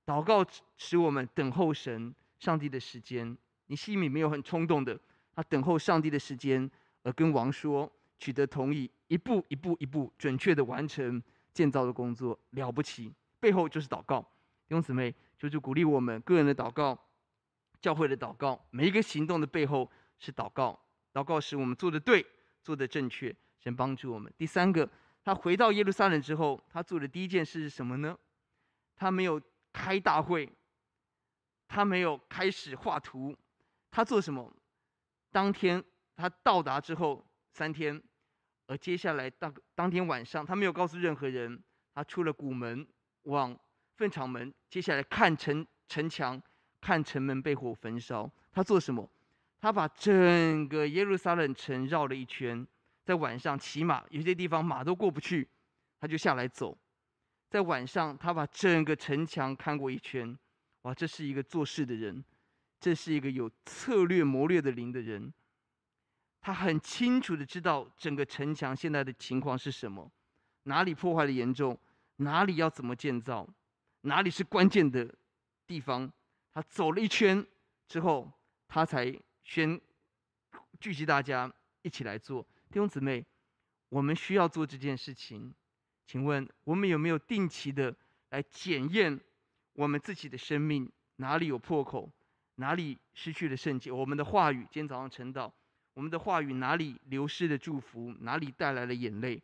[0.04, 3.36] 祷告使我们等候神、上帝的时间。
[3.66, 4.96] 你心里没有很冲动的，
[5.34, 6.70] 他等候上帝的时间，
[7.02, 11.20] 而跟王说，取得同意，一步一步一步准确的完成
[11.52, 13.12] 建造的工作，了不起。
[13.40, 16.96] 背后就是祷告，弟兄姊妹，就是鼓励我们个人的祷告，
[17.80, 20.78] 教会的祷告，每一个行动的背后是祷告，
[21.12, 22.24] 祷告使我们做的对，
[22.62, 24.32] 做的正确，神帮助我们。
[24.36, 24.88] 第三个。
[25.24, 28.16] 他回到耶路撒冷之后，他做的第一件事是什么呢？
[28.94, 30.48] 他没有开大会，
[31.66, 33.36] 他没有开始画图，
[33.90, 34.54] 他做什么？
[35.32, 35.82] 当天
[36.14, 38.00] 他到达之后三天，
[38.68, 41.60] 而接下来当当天晚上，他没有告诉任何人，
[41.92, 42.86] 他出了谷门
[43.22, 43.58] 往
[43.96, 46.40] 粪场门，接下来看城城墙，
[46.86, 48.30] 看城门被火焚烧。
[48.52, 49.10] 他做什么？
[49.60, 52.64] 他把整个耶路撒冷城绕了一圈。
[53.04, 55.48] 在晚上骑马，有些地方马都过不去，
[56.00, 56.78] 他就下来走。
[57.50, 60.38] 在晚上，他把整个城墙看过一圈。
[60.82, 62.22] 哇，这是一个做事的人，
[62.78, 65.32] 这是一个有策略谋略的灵的人。
[66.40, 70.08] 他很清楚的知道整个城墙现在的情况是什么，
[70.64, 71.76] 哪里破坏的严重，
[72.18, 73.44] 哪里要怎么建造，
[74.02, 75.12] 哪里是关键的
[75.66, 76.08] 地方。
[76.56, 77.46] 他走了一圈
[77.86, 78.32] 之后，
[78.66, 79.14] 他才
[79.44, 79.78] 宣
[80.80, 82.42] 聚集大家一起来做。
[82.70, 83.22] 弟兄姊妹，
[83.90, 85.54] 我们需要做这件事情。
[86.06, 87.94] 请问我们有没有定期的
[88.30, 89.20] 来检验
[89.74, 92.10] 我们自己的生命哪里有破口，
[92.54, 93.92] 哪里失去了圣洁？
[93.92, 95.52] 我们的话语，今天早上晨祷，
[95.92, 99.42] 我们的话语哪里流失了祝福，哪里带来了眼泪？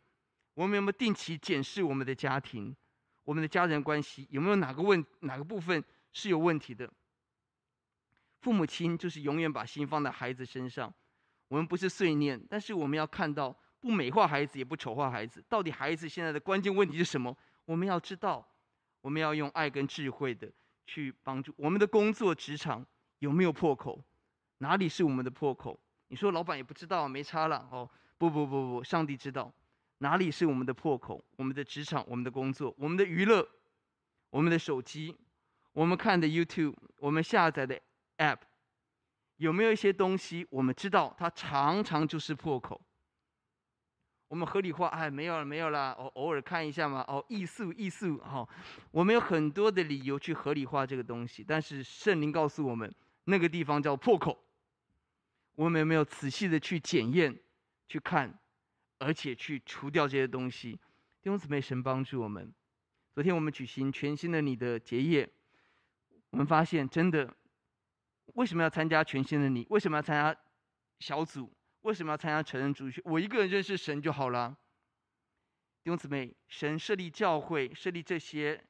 [0.55, 2.75] 我们有没有定期检视我们的家庭，
[3.23, 6.91] 我们的家人关系有没有哪个问哪个部分是有问题的？
[8.43, 10.93] 父母亲就是永远把心放在孩子身上。
[11.47, 15.41] 我们不是碎念，但是我们要看到不美化孩子，也不丑化孩子。
[15.47, 17.35] 到底孩子现在的关键问题是什么？
[17.63, 18.45] 我们要知道，
[18.99, 20.51] 我们要用爱跟智慧的
[20.85, 22.85] 去帮助我们的工作职场
[23.19, 24.03] 有没有破口？
[24.57, 25.79] 哪里是我们的破口？
[26.09, 27.89] 你说老板也不知道，没差了哦。
[28.17, 29.51] 不不不不，上帝知道
[29.99, 31.23] 哪里是我们的破口。
[31.37, 33.47] 我们的职场、我们的工作、我们的娱乐、
[34.29, 35.15] 我们的手机、
[35.71, 37.79] 我们看的 YouTube、我们下载的
[38.23, 38.39] App。
[39.37, 42.79] 有没有一些东西我们知道它常常就是破口？
[44.29, 48.49] 我们合理化，哎，没有了，没有了，偶偶尔看一下嘛，哦，艺术，艺术，哈、哦，
[48.89, 52.91] 我们有很多的理由去合理化这个东西，但是圣灵告诉我们，
[53.25, 54.43] 那个地方叫破口。
[55.53, 57.37] 我们有没有仔细的去检验、
[57.87, 58.39] 去看，
[58.97, 60.71] 而且去除掉这些东西。
[61.21, 62.51] 弟兄姊妹，神帮助我们。
[63.13, 65.29] 昨天我们举行全新的你的结业，
[66.31, 67.31] 我们发现真的，
[68.33, 69.67] 为什么要参加全新的你？
[69.69, 70.39] 为什么要参加
[70.99, 71.53] 小组？
[71.81, 73.01] 为什么要参加成人主学？
[73.05, 74.57] 我一个人认识神就好了。
[75.83, 78.63] 弟兄姊妹，神设立教会，设立这些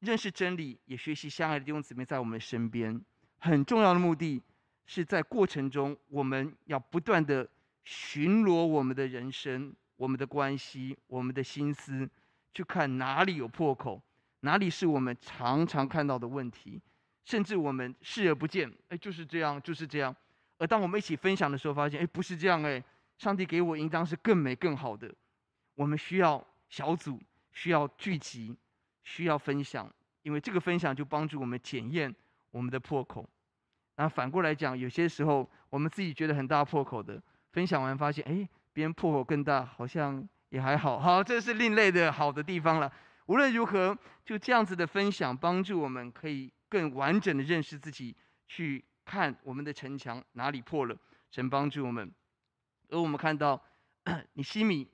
[0.00, 3.00] 认识真理、也学习相爱的弟兄姊妹在我们身边，
[3.38, 4.42] 很重要的目的
[4.84, 7.48] 是在过程中，我们要不断的
[7.84, 12.10] 巡逻我们的人生、我们的关系、我们的心思，
[12.52, 14.02] 去看哪里有破口，
[14.40, 16.82] 哪里是我们常常看到的问题，
[17.24, 20.14] 甚至我们视而不见，哎，就是这样，就是这样。
[20.58, 22.82] 而当我们一起分享的时候，发现，哎，不是这样，哎，
[23.18, 25.12] 上帝给我应当是更美、更好的。
[25.74, 27.20] 我们需要小组，
[27.52, 28.56] 需要聚集，
[29.04, 29.90] 需要分享，
[30.22, 32.14] 因为这个分享就帮助我们检验
[32.50, 33.28] 我们的破口。
[33.96, 37.20] 那反过来讲，有些时候我们自己觉得很大破口的，
[37.52, 40.98] 分享完发现，哎，别人破口更大，好像也还好。
[40.98, 42.92] 好，这是另类的好的地方了。
[43.26, 48.16] 无论如何，就这样子的分享，帮助我们可以更完整的认识自己，
[48.48, 50.96] 去看我们的城墙哪里破了，
[51.30, 52.10] 神帮助我们。
[52.88, 53.62] 而我们看到，
[54.32, 54.88] 你西米。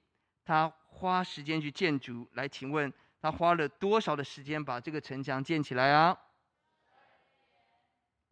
[0.45, 6.19] 他花时间去建筑，来，请问他花了多少的时间把这个城墙建起来啊？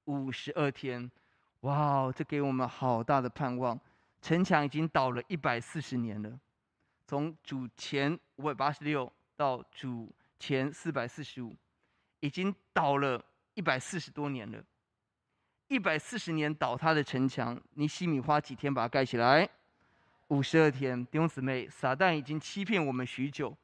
[0.06, 1.10] 五十二天，
[1.60, 3.78] 哇，这给我们好大的盼望。
[4.22, 6.40] 城墙已经倒了一百四十年了，
[7.06, 11.54] 从主前五百八十六到主前四百四十五，
[12.20, 13.22] 已经倒了
[13.56, 14.62] 一百四十多年了。
[15.68, 19.48] 一百四十年倒塌的城墙，尼西米花几天把它盖起来？
[20.28, 23.56] 五十二天，弟兄姊妹，撒旦已经欺骗我们许久，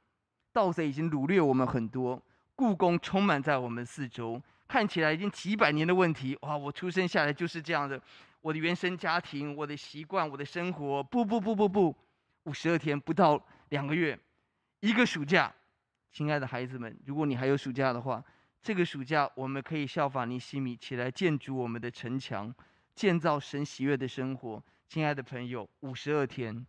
[0.51, 2.21] 盗贼已经掳掠我们很多，
[2.57, 6.37] 故宫充满在我们四周，看起来已经几百年的问题。
[6.41, 8.01] 哇，我出生下来就是这样的，
[8.41, 11.95] 我的原生家庭，我的习惯，我的生活，不不不不不，
[12.45, 14.19] 五十二天不到两个月，
[14.81, 15.53] 一个暑假，
[16.11, 18.25] 亲爱的孩子们，如果你还有暑假的话，
[18.63, 22.55] 这个暑假我们可以效法尼西米起来建筑我们的城墙，
[22.95, 24.63] 建造神喜悦的生活。
[24.89, 26.65] 亲爱的朋友，五十二天，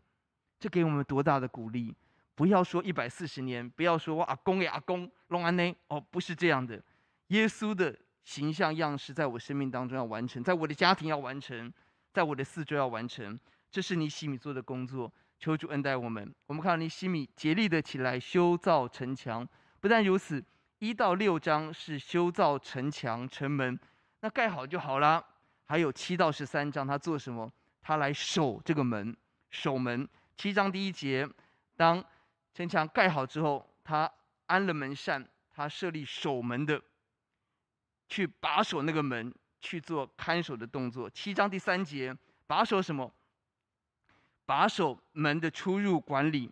[0.60, 1.94] 这给我们多大的鼓励！
[2.34, 6.82] 不要说一百四十年，不要说我阿公也阿公弄安呢哦，不是这样的。
[7.28, 11.72] 耶稣的形象样式在我生命当中要完成，在我的家庭要完成，
[12.12, 13.40] 在我的四周要完成，
[13.70, 15.14] 这是尼西米做的工作。
[15.40, 16.34] 求主恩待我们。
[16.48, 19.48] 我们看到尼西米竭力的起来修造城墙，
[19.80, 20.44] 不但如此，
[20.84, 23.80] 一到六章是修造城墙、城门，
[24.20, 25.26] 那盖好就好了。
[25.64, 27.50] 还有七到十三章他做什么？
[27.82, 29.16] 他来守这个门，
[29.50, 30.06] 守门。
[30.36, 31.26] 七章第一节，
[31.78, 32.04] 当
[32.54, 34.12] 城墙盖好之后，他
[34.48, 36.82] 安了门扇，他设立守门的，
[38.10, 41.10] 去把守那个门，去做看守的动作。
[41.10, 42.14] 七章第三节，
[42.46, 43.10] 把守什么？
[44.46, 46.52] 把守门的出入管理，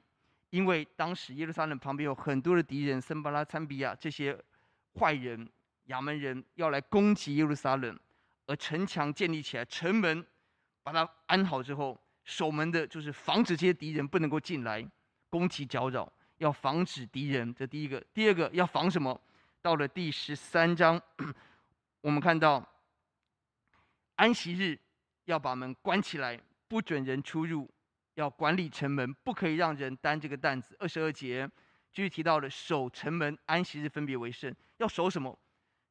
[0.51, 4.39] 因为当时耶路撒冷旁边有很多的敌人，森巴拉、参比亚这些
[4.99, 5.49] 坏人、
[5.85, 7.99] 亚门人要来攻击耶路撒冷，
[8.45, 10.25] 而城墙建立起来，城门。
[10.83, 14.83] 把它安好之后，守门的就是防止这些敌人不能够进来
[15.29, 17.53] 攻其搅扰，要防止敌人。
[17.53, 19.21] 这第一个，第二个要防什么？
[19.61, 20.99] 到了第十三章，
[22.01, 22.67] 我们看到
[24.15, 24.75] 安息日
[25.25, 27.69] 要把门关起来，不准人出入，
[28.21, 30.75] 要管理城门，不可以让人担这个担子。
[30.79, 31.49] 二十二节
[31.91, 34.55] 继续提到了守城门，安息日分别为圣。
[34.77, 35.37] 要守什么？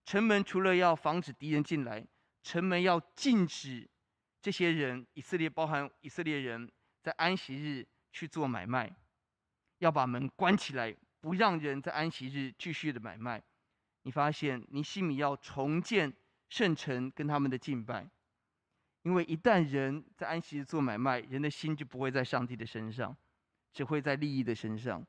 [0.05, 2.07] 城门除了要防止敌人进来，
[2.43, 3.91] 城门要禁止。
[4.41, 6.71] 这些人，以色列包含以色列人，
[7.03, 8.91] 在安息日去做买卖，
[9.79, 13.43] 要把门关起来，不让人在安息日继续的买卖。
[14.03, 16.11] 你发现，尼希米要重建
[16.49, 18.09] 圣城跟他们的敬拜，
[19.03, 23.17] 因为一旦人在安息日做买卖，人的心就不会在上帝的身上，
[23.73, 25.05] 只会在利益的身上。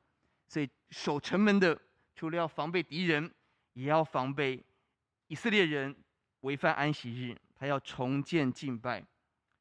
[0.48, 1.80] 所以守城门的，
[2.14, 3.32] 除了要防备敌人，
[3.74, 4.64] 也要防备
[5.28, 5.96] 以色列人
[6.40, 9.04] 违反安息日，他要重建敬拜。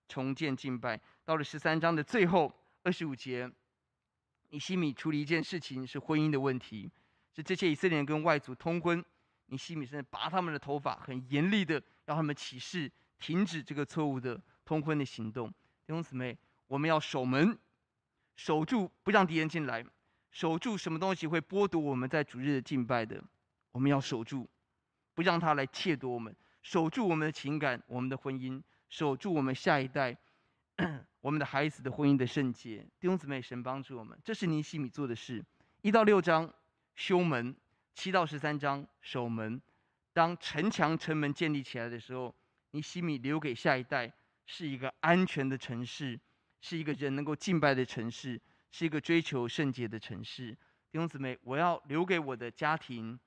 [0.08, 2.54] 重建敬拜，到了十三章的最后
[2.84, 3.50] 二十五节，
[4.50, 6.92] 尼西米处理一件事情，是婚姻的问题，
[7.34, 9.02] 是这些以色列人跟外族通婚，
[9.46, 12.92] 尼西米甚至拔他们的头发，很严厉的让他们起誓
[13.22, 15.48] 停止这个错误的通婚的行动。
[15.48, 17.58] 弟兄姊妹，我们要守门，
[18.36, 19.86] 守住不让敌人进来，
[20.32, 23.24] 守住什么东西会剥夺我们在主日的敬拜的，
[23.72, 24.50] 我们要守住，
[25.14, 28.62] 不让他来窃夺我们，守住我们的情感，我们的婚姻。
[28.90, 30.18] 守住我们下一代，
[31.22, 35.42] 我们的孩子的婚姻的圣洁，弟兄姊妹，神帮助我们，这是尼希米做的事。
[35.82, 36.52] 一到六章
[36.96, 37.56] 修门，
[37.94, 39.62] 七到十三章守门。
[40.12, 42.36] 当城墙、城门建立起来的时候，
[42.72, 44.12] 尼希米留给下一代
[44.46, 46.20] 是一个安全的城市，
[46.62, 48.42] 是一个人能够敬拜的城市，
[48.72, 50.52] 是一个追求圣洁的城市。
[50.92, 53.20] 弟兄姊妹，我要留给我的家庭，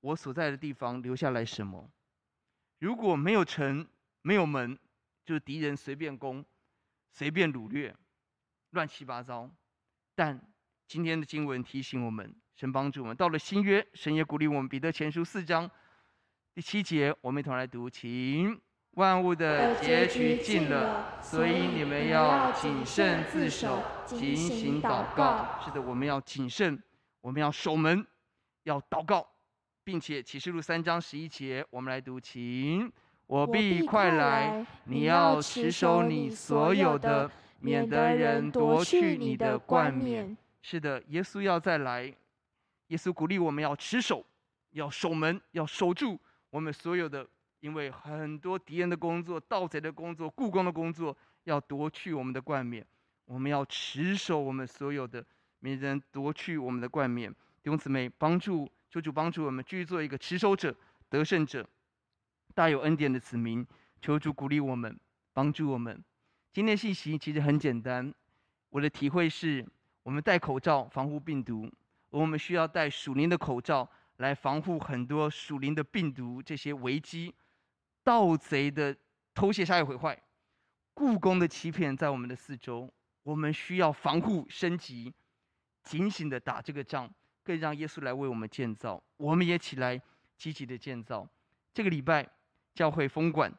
[0.00, 1.90] 我所在的地方留下来什么？
[2.78, 3.88] 如果没有城，
[4.22, 4.78] 没有门，
[5.24, 6.44] 就是敌人随便攻，
[7.10, 7.94] 随便掳掠，
[8.70, 9.50] 乱七八糟。
[10.14, 10.40] 但
[10.86, 13.16] 今天的经文提醒我们，神帮助我们。
[13.16, 14.68] 到了新约，神也鼓励我们。
[14.68, 15.70] 彼得前书四章
[16.54, 18.60] 第七节，我们一同来读，请。
[18.96, 25.60] 万物的结局近了，所以你们要谨慎自守，警醒祷告。
[25.62, 26.82] 是的，我们要谨慎，
[27.20, 28.06] 我们要守门，
[28.62, 29.28] 要祷告，
[29.84, 32.90] 并且启示录三章十一节，我们来读，请。
[33.26, 37.30] 我必快来，你要持守你所有的，
[37.60, 40.34] 免得人夺去你的冠冕。
[40.62, 42.04] 是的，耶稣要再来，
[42.86, 44.24] 耶稣鼓励我们要持守，
[44.70, 46.18] 要守门，要守住
[46.48, 47.26] 我们所有的。
[47.66, 52.86] 因为很多敌人的工作、盗贼的工作、雇工的工作，要夺去我们的冠冕，
[53.24, 55.26] 我们要持守我们所有的，
[55.58, 57.28] 免人夺去我们的冠冕。
[57.28, 60.72] 弟兄姊妹，帮助求主帮助我们，继续做一个持守者、
[61.08, 61.68] 得胜者、
[62.54, 63.66] 大有恩典的子民。
[64.00, 64.96] 求主鼓励我们，
[65.32, 66.00] 帮助我们。
[66.52, 68.14] 今天信息其实很简单，
[68.70, 69.66] 我的体会是，
[70.04, 71.68] 我们戴口罩防护病毒，
[72.10, 77.34] 我们需要戴属灵的口罩来防护很多属灵的病毒这些危机。
[78.06, 78.96] 盗贼的
[79.34, 80.16] 偷窃、杀害、毁坏，
[80.94, 82.88] 故宫的欺骗，在我们的四周，
[83.24, 85.12] 我们需要防护、升级、
[85.82, 89.02] 警醒的打这个仗，更让耶稣来为我们建造。
[89.16, 90.00] 我们也起来
[90.38, 91.28] 积极的建造。
[91.74, 92.30] 这个礼拜
[92.74, 93.52] 教会封馆，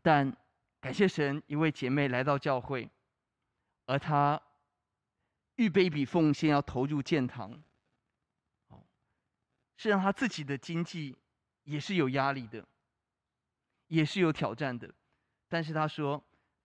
[0.00, 0.34] 但
[0.80, 2.88] 感谢神，一位姐妹来到教会，
[3.84, 4.40] 而她
[5.56, 7.62] 预备一笔奉献要投入建堂，
[9.76, 11.18] 是让她自己的经济
[11.64, 12.66] 也是有压力的。
[13.88, 14.88] 也是有挑战的，
[15.48, 16.22] 但是他说，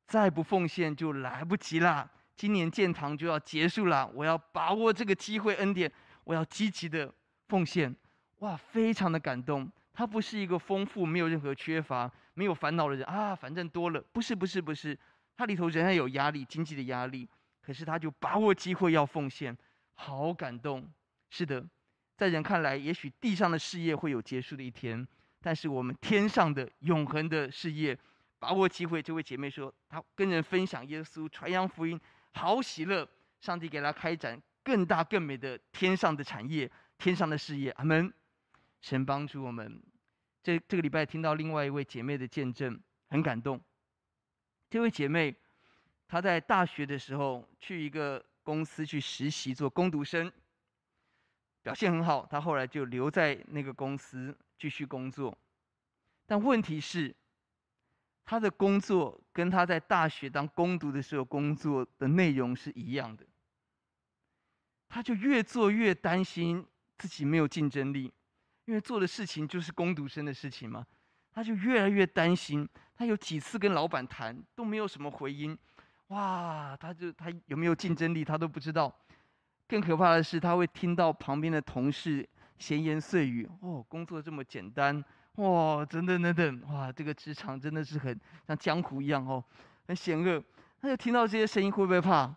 [0.07, 2.09] 再不奉献就来不及啦。
[2.35, 5.91] 今年建堂就要结束了，我要把握这个机会恩典，
[6.23, 7.13] 我要积极的
[7.49, 7.93] 奉献。
[8.39, 9.69] 哇，非常的感动。
[9.93, 14.01] 他不是一个丰富、没有任何缺乏、没有烦恼的人啊，反正多了。
[14.13, 14.97] 不是，不是，不是，
[15.35, 17.27] 他里头仍然有压力，经济的压力。
[17.61, 19.55] 可是他就把握机会要奉献，
[19.95, 20.89] 好感动。
[21.29, 21.63] 是的，
[22.15, 25.05] 在人看来，也许地上的事业会有结束的一天。
[25.41, 27.97] 但是我们天上的永恒的事业，
[28.39, 29.01] 把握机会。
[29.01, 31.99] 这位姐妹说，她跟人分享耶稣，传扬福音，
[32.33, 33.07] 好喜乐。
[33.39, 37.71] 上帝给她开展更大更美的天上的产业，天上的事业。
[37.71, 38.13] 阿门。
[38.81, 39.81] 神帮助我们。
[40.43, 42.77] 这这个礼拜听到另外一位姐妹的见证，
[43.07, 43.59] 很感动。
[44.69, 45.33] 这位姐妹，
[46.07, 50.29] 她在大学的时候去一个公司去实习做工读生，
[51.61, 52.25] 表现很好。
[52.29, 54.37] 她后来就留在那个公司。
[54.59, 55.35] 继续工作，
[56.27, 57.15] 但问题是，
[58.25, 63.25] 他的工作跟他在大学当工读的时候工作的内容是一样的。
[64.89, 66.65] 他就越做越担心
[66.97, 68.11] 自己没有竞争力，
[68.65, 70.85] 因为做的事情就是工读生的事情嘛。
[71.31, 75.57] 他就越来越担心，他有几次跟老板谈都没有什么回音，
[76.07, 78.93] 哇，他就他有没有竞争力他都不知道。
[79.67, 82.27] 更可怕的是，他会听到旁边的同事。
[82.59, 85.03] 闲言碎语哦，工作这么简单
[85.35, 89.43] 哇，等等等等哇，这个职场真的是很像江湖一样哦，
[89.87, 90.43] 很险恶。
[90.81, 92.33] 他就听到这些声音会不会怕？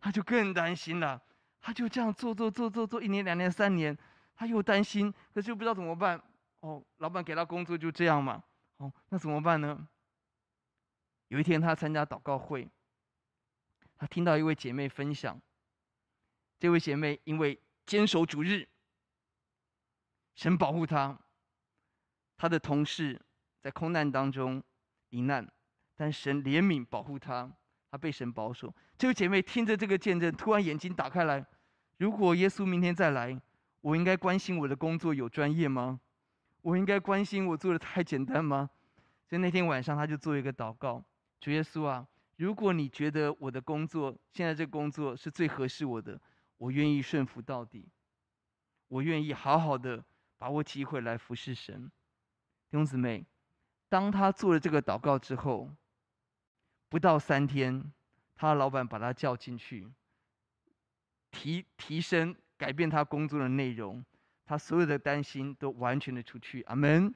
[0.00, 1.20] 他就更担心了。
[1.60, 3.96] 他就这样做做做做做一年两年三年，
[4.36, 6.20] 他又担心，可是又不知道怎么办。
[6.60, 8.42] 哦，老板给他工作就这样嘛。
[8.78, 9.86] 哦，那怎么办呢？
[11.28, 12.68] 有一天他参加祷告会，
[13.96, 15.40] 他听到一位姐妹分享，
[16.58, 18.68] 这位姐妹因为坚守主日。
[20.34, 21.18] 神保护他，
[22.36, 23.20] 他的同事
[23.60, 24.62] 在空难当中
[25.10, 25.48] 罹难，
[25.94, 27.50] 但神怜悯保护他，
[27.90, 28.74] 他被神保守。
[28.98, 31.44] 这位姐妹听着这个见证，突然眼睛打开来：
[31.98, 33.40] 如果耶稣明天再来，
[33.80, 36.00] 我应该关心我的工作有专业吗？
[36.62, 38.70] 我应该关心我做的太简单吗？
[39.28, 41.04] 所以那天晚上，他就做一个祷告：
[41.40, 42.06] 主耶稣啊，
[42.36, 46.20] 如果你觉得我的工作现在这工作是最合适我的，
[46.58, 47.88] 我愿意顺服到底，
[48.88, 50.04] 我愿意好好的。
[50.38, 51.90] 把握机会来服侍神，
[52.70, 53.24] 弟兄姊妹，
[53.88, 55.70] 当他做了这个祷告之后，
[56.88, 57.92] 不到三天，
[58.34, 59.88] 他的老板把他叫进去，
[61.30, 64.04] 提提升改变他工作的内容，
[64.44, 66.62] 他所有的担心都完全的出去。
[66.62, 67.14] 阿门。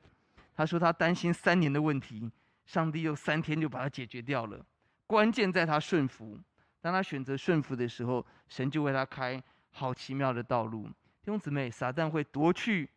[0.55, 2.29] 他说他担心三年的问题，
[2.67, 4.67] 上帝用三天就把它解决掉了。
[5.07, 6.37] 关键在他顺服，
[6.81, 9.41] 当他选择顺服的时候，神就为他开
[9.71, 10.89] 好奇妙的道路。
[10.89, 12.91] 弟兄姊妹，撒旦会夺去。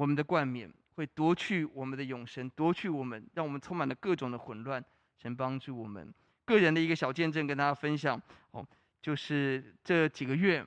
[0.00, 4.82] 我们的冠冕会夺去我们的永生，夺去我们，让我们充满了各种的混乱。
[5.18, 6.10] 神帮助我们，
[6.46, 8.18] 个人的一个小见证跟大家分享
[8.52, 8.66] 哦，
[9.02, 10.64] 就是这几个月，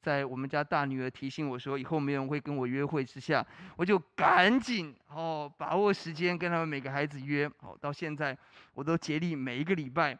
[0.00, 3.46] 在我们家大女儿提醒我说以后没有人会跟我约会之下，
[3.76, 8.34] 我就赶紧哦把握时间跟他们每个孩子约哦，到现在
[8.72, 10.18] 我都竭力每一个礼拜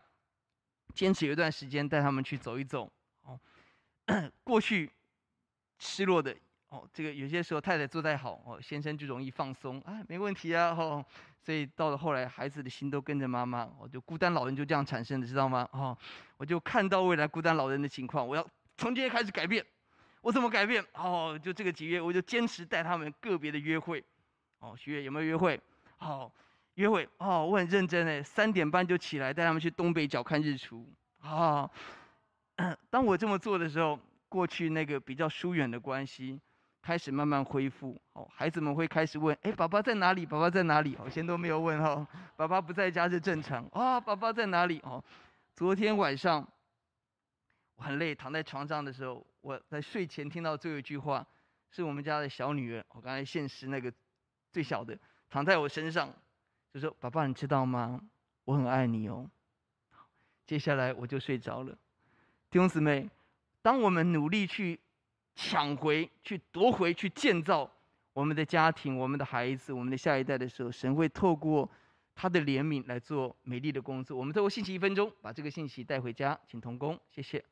[0.93, 3.41] 坚持有一段时间带他们去走一走哦，
[4.45, 4.93] 过去
[5.79, 6.37] 失落的。
[6.71, 11.03] 哦，这个有些时候太太做太好哦，先生就容易放松啊，没问题啊，哦，
[11.41, 15.67] 所以到了后来，孩子的心都跟着妈妈，我就孤单老人就这样产生的，知道吗？
[15.73, 15.97] 哦，
[16.37, 18.47] 我就看到未来孤单老人的情况，我要
[18.77, 19.65] 从今天开始改变，
[20.21, 20.85] 我怎么改变？
[20.93, 24.05] 哦，就这个几月，我就坚持带他们个别的约会，
[24.59, 25.59] 哦，许月有没有约会？
[26.01, 26.31] 哦，
[26.75, 30.87] 约会哦，我很认真诶，三点半就起来带他们去东北角看日出，
[31.21, 31.71] 啊，哦，
[32.91, 33.99] 当我这么做的时候，
[34.29, 36.39] 过去那个比较疏远的关系。
[36.89, 40.25] 开始慢慢恢复，哦，孩子们会开始问，哎，爸爸在哪里？
[40.25, 40.97] 爸爸在哪里？
[40.97, 44.81] 好，先都没有问哈，爸爸不在家是正常啊，爸爸在哪里？
[44.85, 45.05] 哦，
[45.55, 46.49] 昨天晚上
[47.77, 51.27] 我很累，躺在床上的时候，我在睡前听到最后一句话，
[51.71, 53.93] 是我们家的小女儿，我刚才现实那个
[54.51, 56.11] 最小的躺在我身上，
[56.73, 58.01] 就说：“爸爸，你知道吗？
[58.47, 59.31] 我很爱你哦。”
[60.49, 61.73] 接下来我就睡着了。
[62.49, 63.11] 弟兄姊妹，
[63.61, 64.81] 当我们努力去。
[65.41, 67.71] 抢回去，夺回去，建造
[68.13, 71.71] 我们的家庭、我们的孩子、我们的下一代的时候，神会透过
[72.13, 74.19] 他的怜悯来做美丽的工作。
[74.19, 77.45] 我们透过信息一分钟，把这个信息带回家，请同工，谢谢。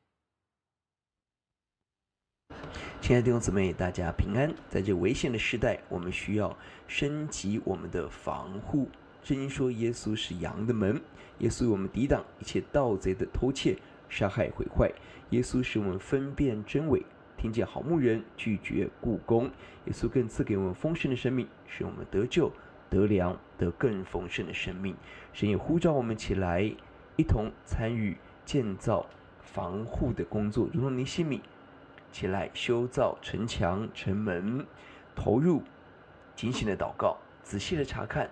[2.99, 4.53] 亲爱的弟兄姊妹，大家平安。
[4.67, 6.53] 在这危险的时代，我们需要
[6.89, 8.89] 升级我们的防护。
[9.23, 11.01] 圣经说，耶稣是羊的门，
[11.39, 13.77] 耶稣为我们抵挡一切盗贼的偷窃、
[14.09, 14.91] 杀害、毁坏。
[15.29, 17.01] 耶稣使我们分辨真伪。
[17.37, 19.45] 听见好牧人，拒绝雇工，
[19.85, 22.51] 耶稣更赐给我们丰盛的生命，使我们得救、
[22.89, 24.95] 得粮、得更丰盛的生命。
[25.33, 26.61] 神也呼召我们起来，
[27.15, 29.05] 一同参与建造
[29.39, 31.41] 防护的工作，如同尼西米
[32.11, 34.65] 起来修造城墙、城门，
[35.15, 35.61] 投入
[36.35, 38.29] 警醒的祷告，仔细的查看，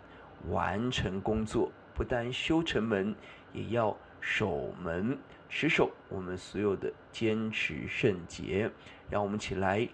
[0.49, 1.71] 完成工作。
[1.93, 3.15] 不但修城门，
[3.53, 5.17] 也要守门。
[5.49, 8.69] 持守我们所有的坚持圣洁，
[9.09, 9.87] 让我们起来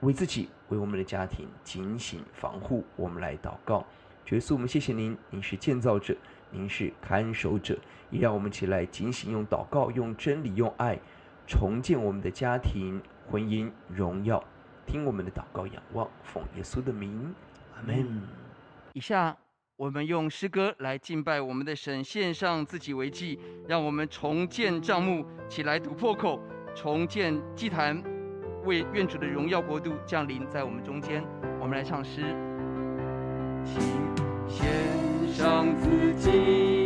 [0.00, 2.84] 为自己、为我们的家庭警醒防护。
[2.96, 3.86] 我们来祷告，
[4.30, 6.16] 耶稣，我们谢谢您，您是建造者，
[6.50, 7.78] 您是看守者，
[8.10, 10.98] 也让我们起来警醒，用祷告、用真理、用爱
[11.46, 14.42] 重建我们的家庭、婚姻、荣耀。
[14.86, 17.34] 听我们的祷告，仰望，奉耶稣的名，
[17.76, 18.22] 阿门。
[18.92, 19.36] 以下。
[19.78, 26.40] 我们用诗歌来敬拜我们的神，献上自己为祭，让我们重建帐幕，起来突破口，
[26.74, 28.02] 重建祭坛，
[28.64, 31.22] 为愿主的荣耀国度降临在我们中间。
[31.60, 32.22] 我们来唱诗，
[33.64, 33.80] 请
[34.48, 34.66] 献
[35.32, 36.77] 上自己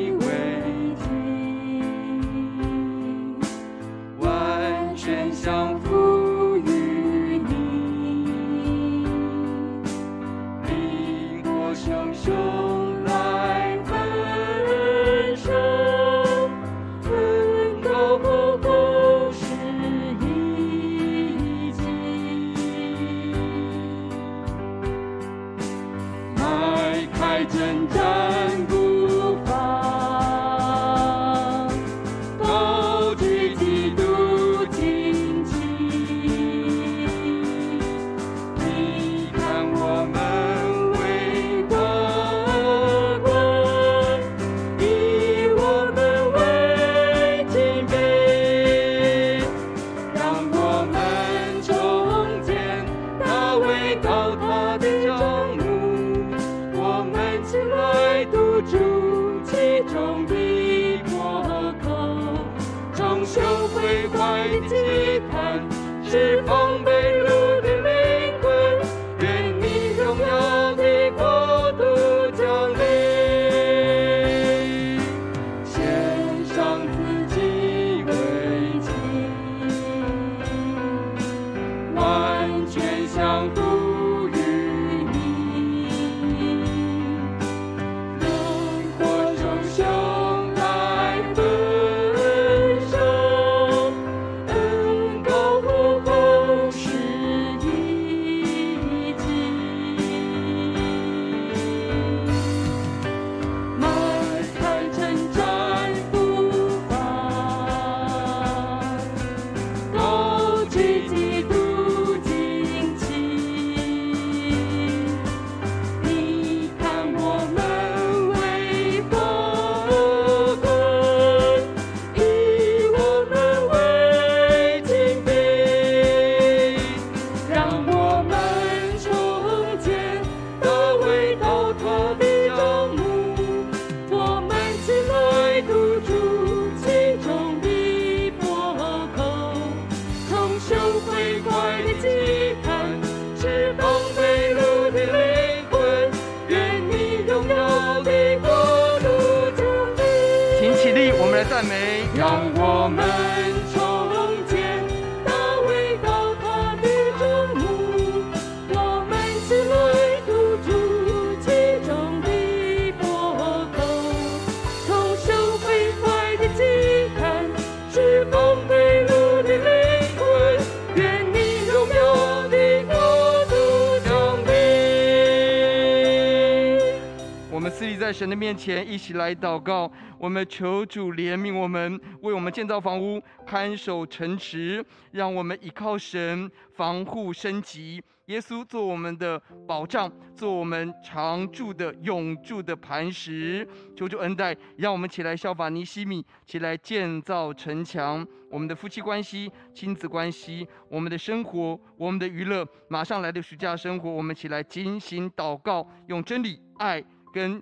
[178.23, 188.01] 神的面前一起来祷告，我们求主怜悯我们，为我们建造房屋、看守城池，让我们依靠神防护升级。
[188.27, 193.67] 耶稣做我们的保障，做我们常住的永驻的磐石。
[193.97, 198.25] 求主恩待，让我们起来效法尼西米，起来建造城墙。
[198.49, 207.03] 我们的夫妻关系、亲子关系，我们的生活、我们的娱乐，马上来的暑假生活，我们起来进行祷告，用真理、爱
[207.35, 207.61] 跟。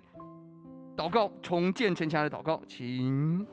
[1.01, 3.43] 祷告，重建城墙的祷告，请。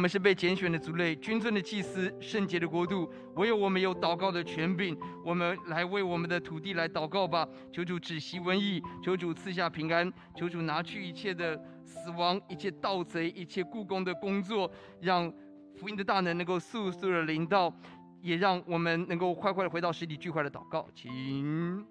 [0.00, 3.06] 我们是被拣选的族类，君尊的祭司，圣洁的国度。
[3.34, 7.46] 唯有我们有祷告的权柄，我们来为我们的土地来祷告吧。
[7.70, 14.72] 求主止息瘟疫，求主赐下平安，求主拿去一切的死亡，一切盗贼，一切雇工的工作，
[15.02, 15.30] 让
[15.76, 17.70] 福音的大能能够速速的临到，
[18.22, 21.84] 也让我们能够快快的回到实体聚会的祷告，请。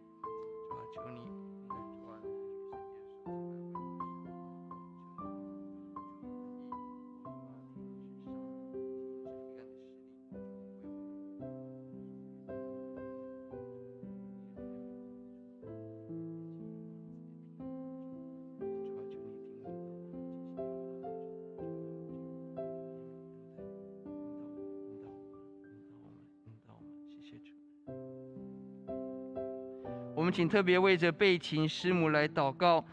[30.29, 32.85] 们请特别为着贝琴师母来祷告。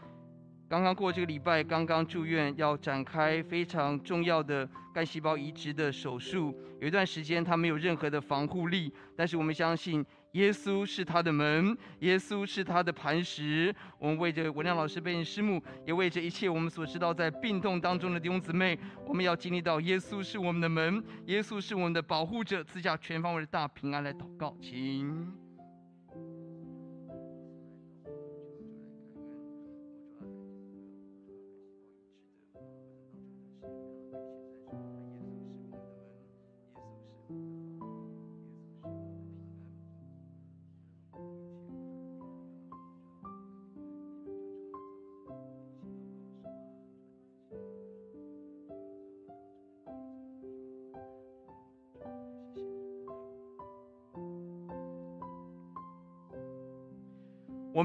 [0.67, 6.51] 刚刚过这个礼拜，刚刚住院，要展开非常重要的干细胞移植的手术。
[6.81, 13.71] 有一段时间，他没有任何的防护力，但是我们相信耶稣是他的门，耶稣是他的磐石。
[13.99, 25.46] 我们为着文亮老师、贝琴师母，也为着一切我们所知道在病痛当中的弟兄姊妹，我们要经历到耶稣是我们的门，耶稣是我们的保护者，赐下全方位的大平安来祷告，请。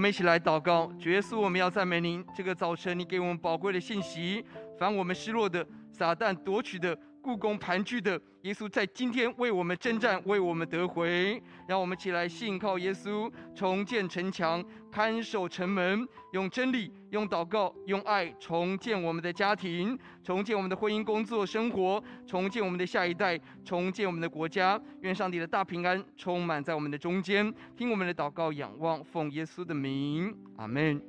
[0.02, 2.24] 们一起来祷告，主耶稣，我们要赞美您。
[2.34, 4.44] 这个早晨，你给我们宝贵的信息，
[4.76, 11.40] 凡我们失落的、撒旦夺取的、故宫盘踞的，耶稣在今天为我们征战，为我们得回。
[11.68, 24.78] 让我们起来信靠耶稣，重建城墙，看守城门，用真理、用祷告、用爱重建我们的家庭，重建我们的婚姻、工作、生活，重建我们的下一代，重建我们的国家。
[25.02, 27.54] 愿上帝的大平安充满在我们的中间。
[27.76, 31.02] 听我们的祷告，仰望奉耶稣的名，阿门。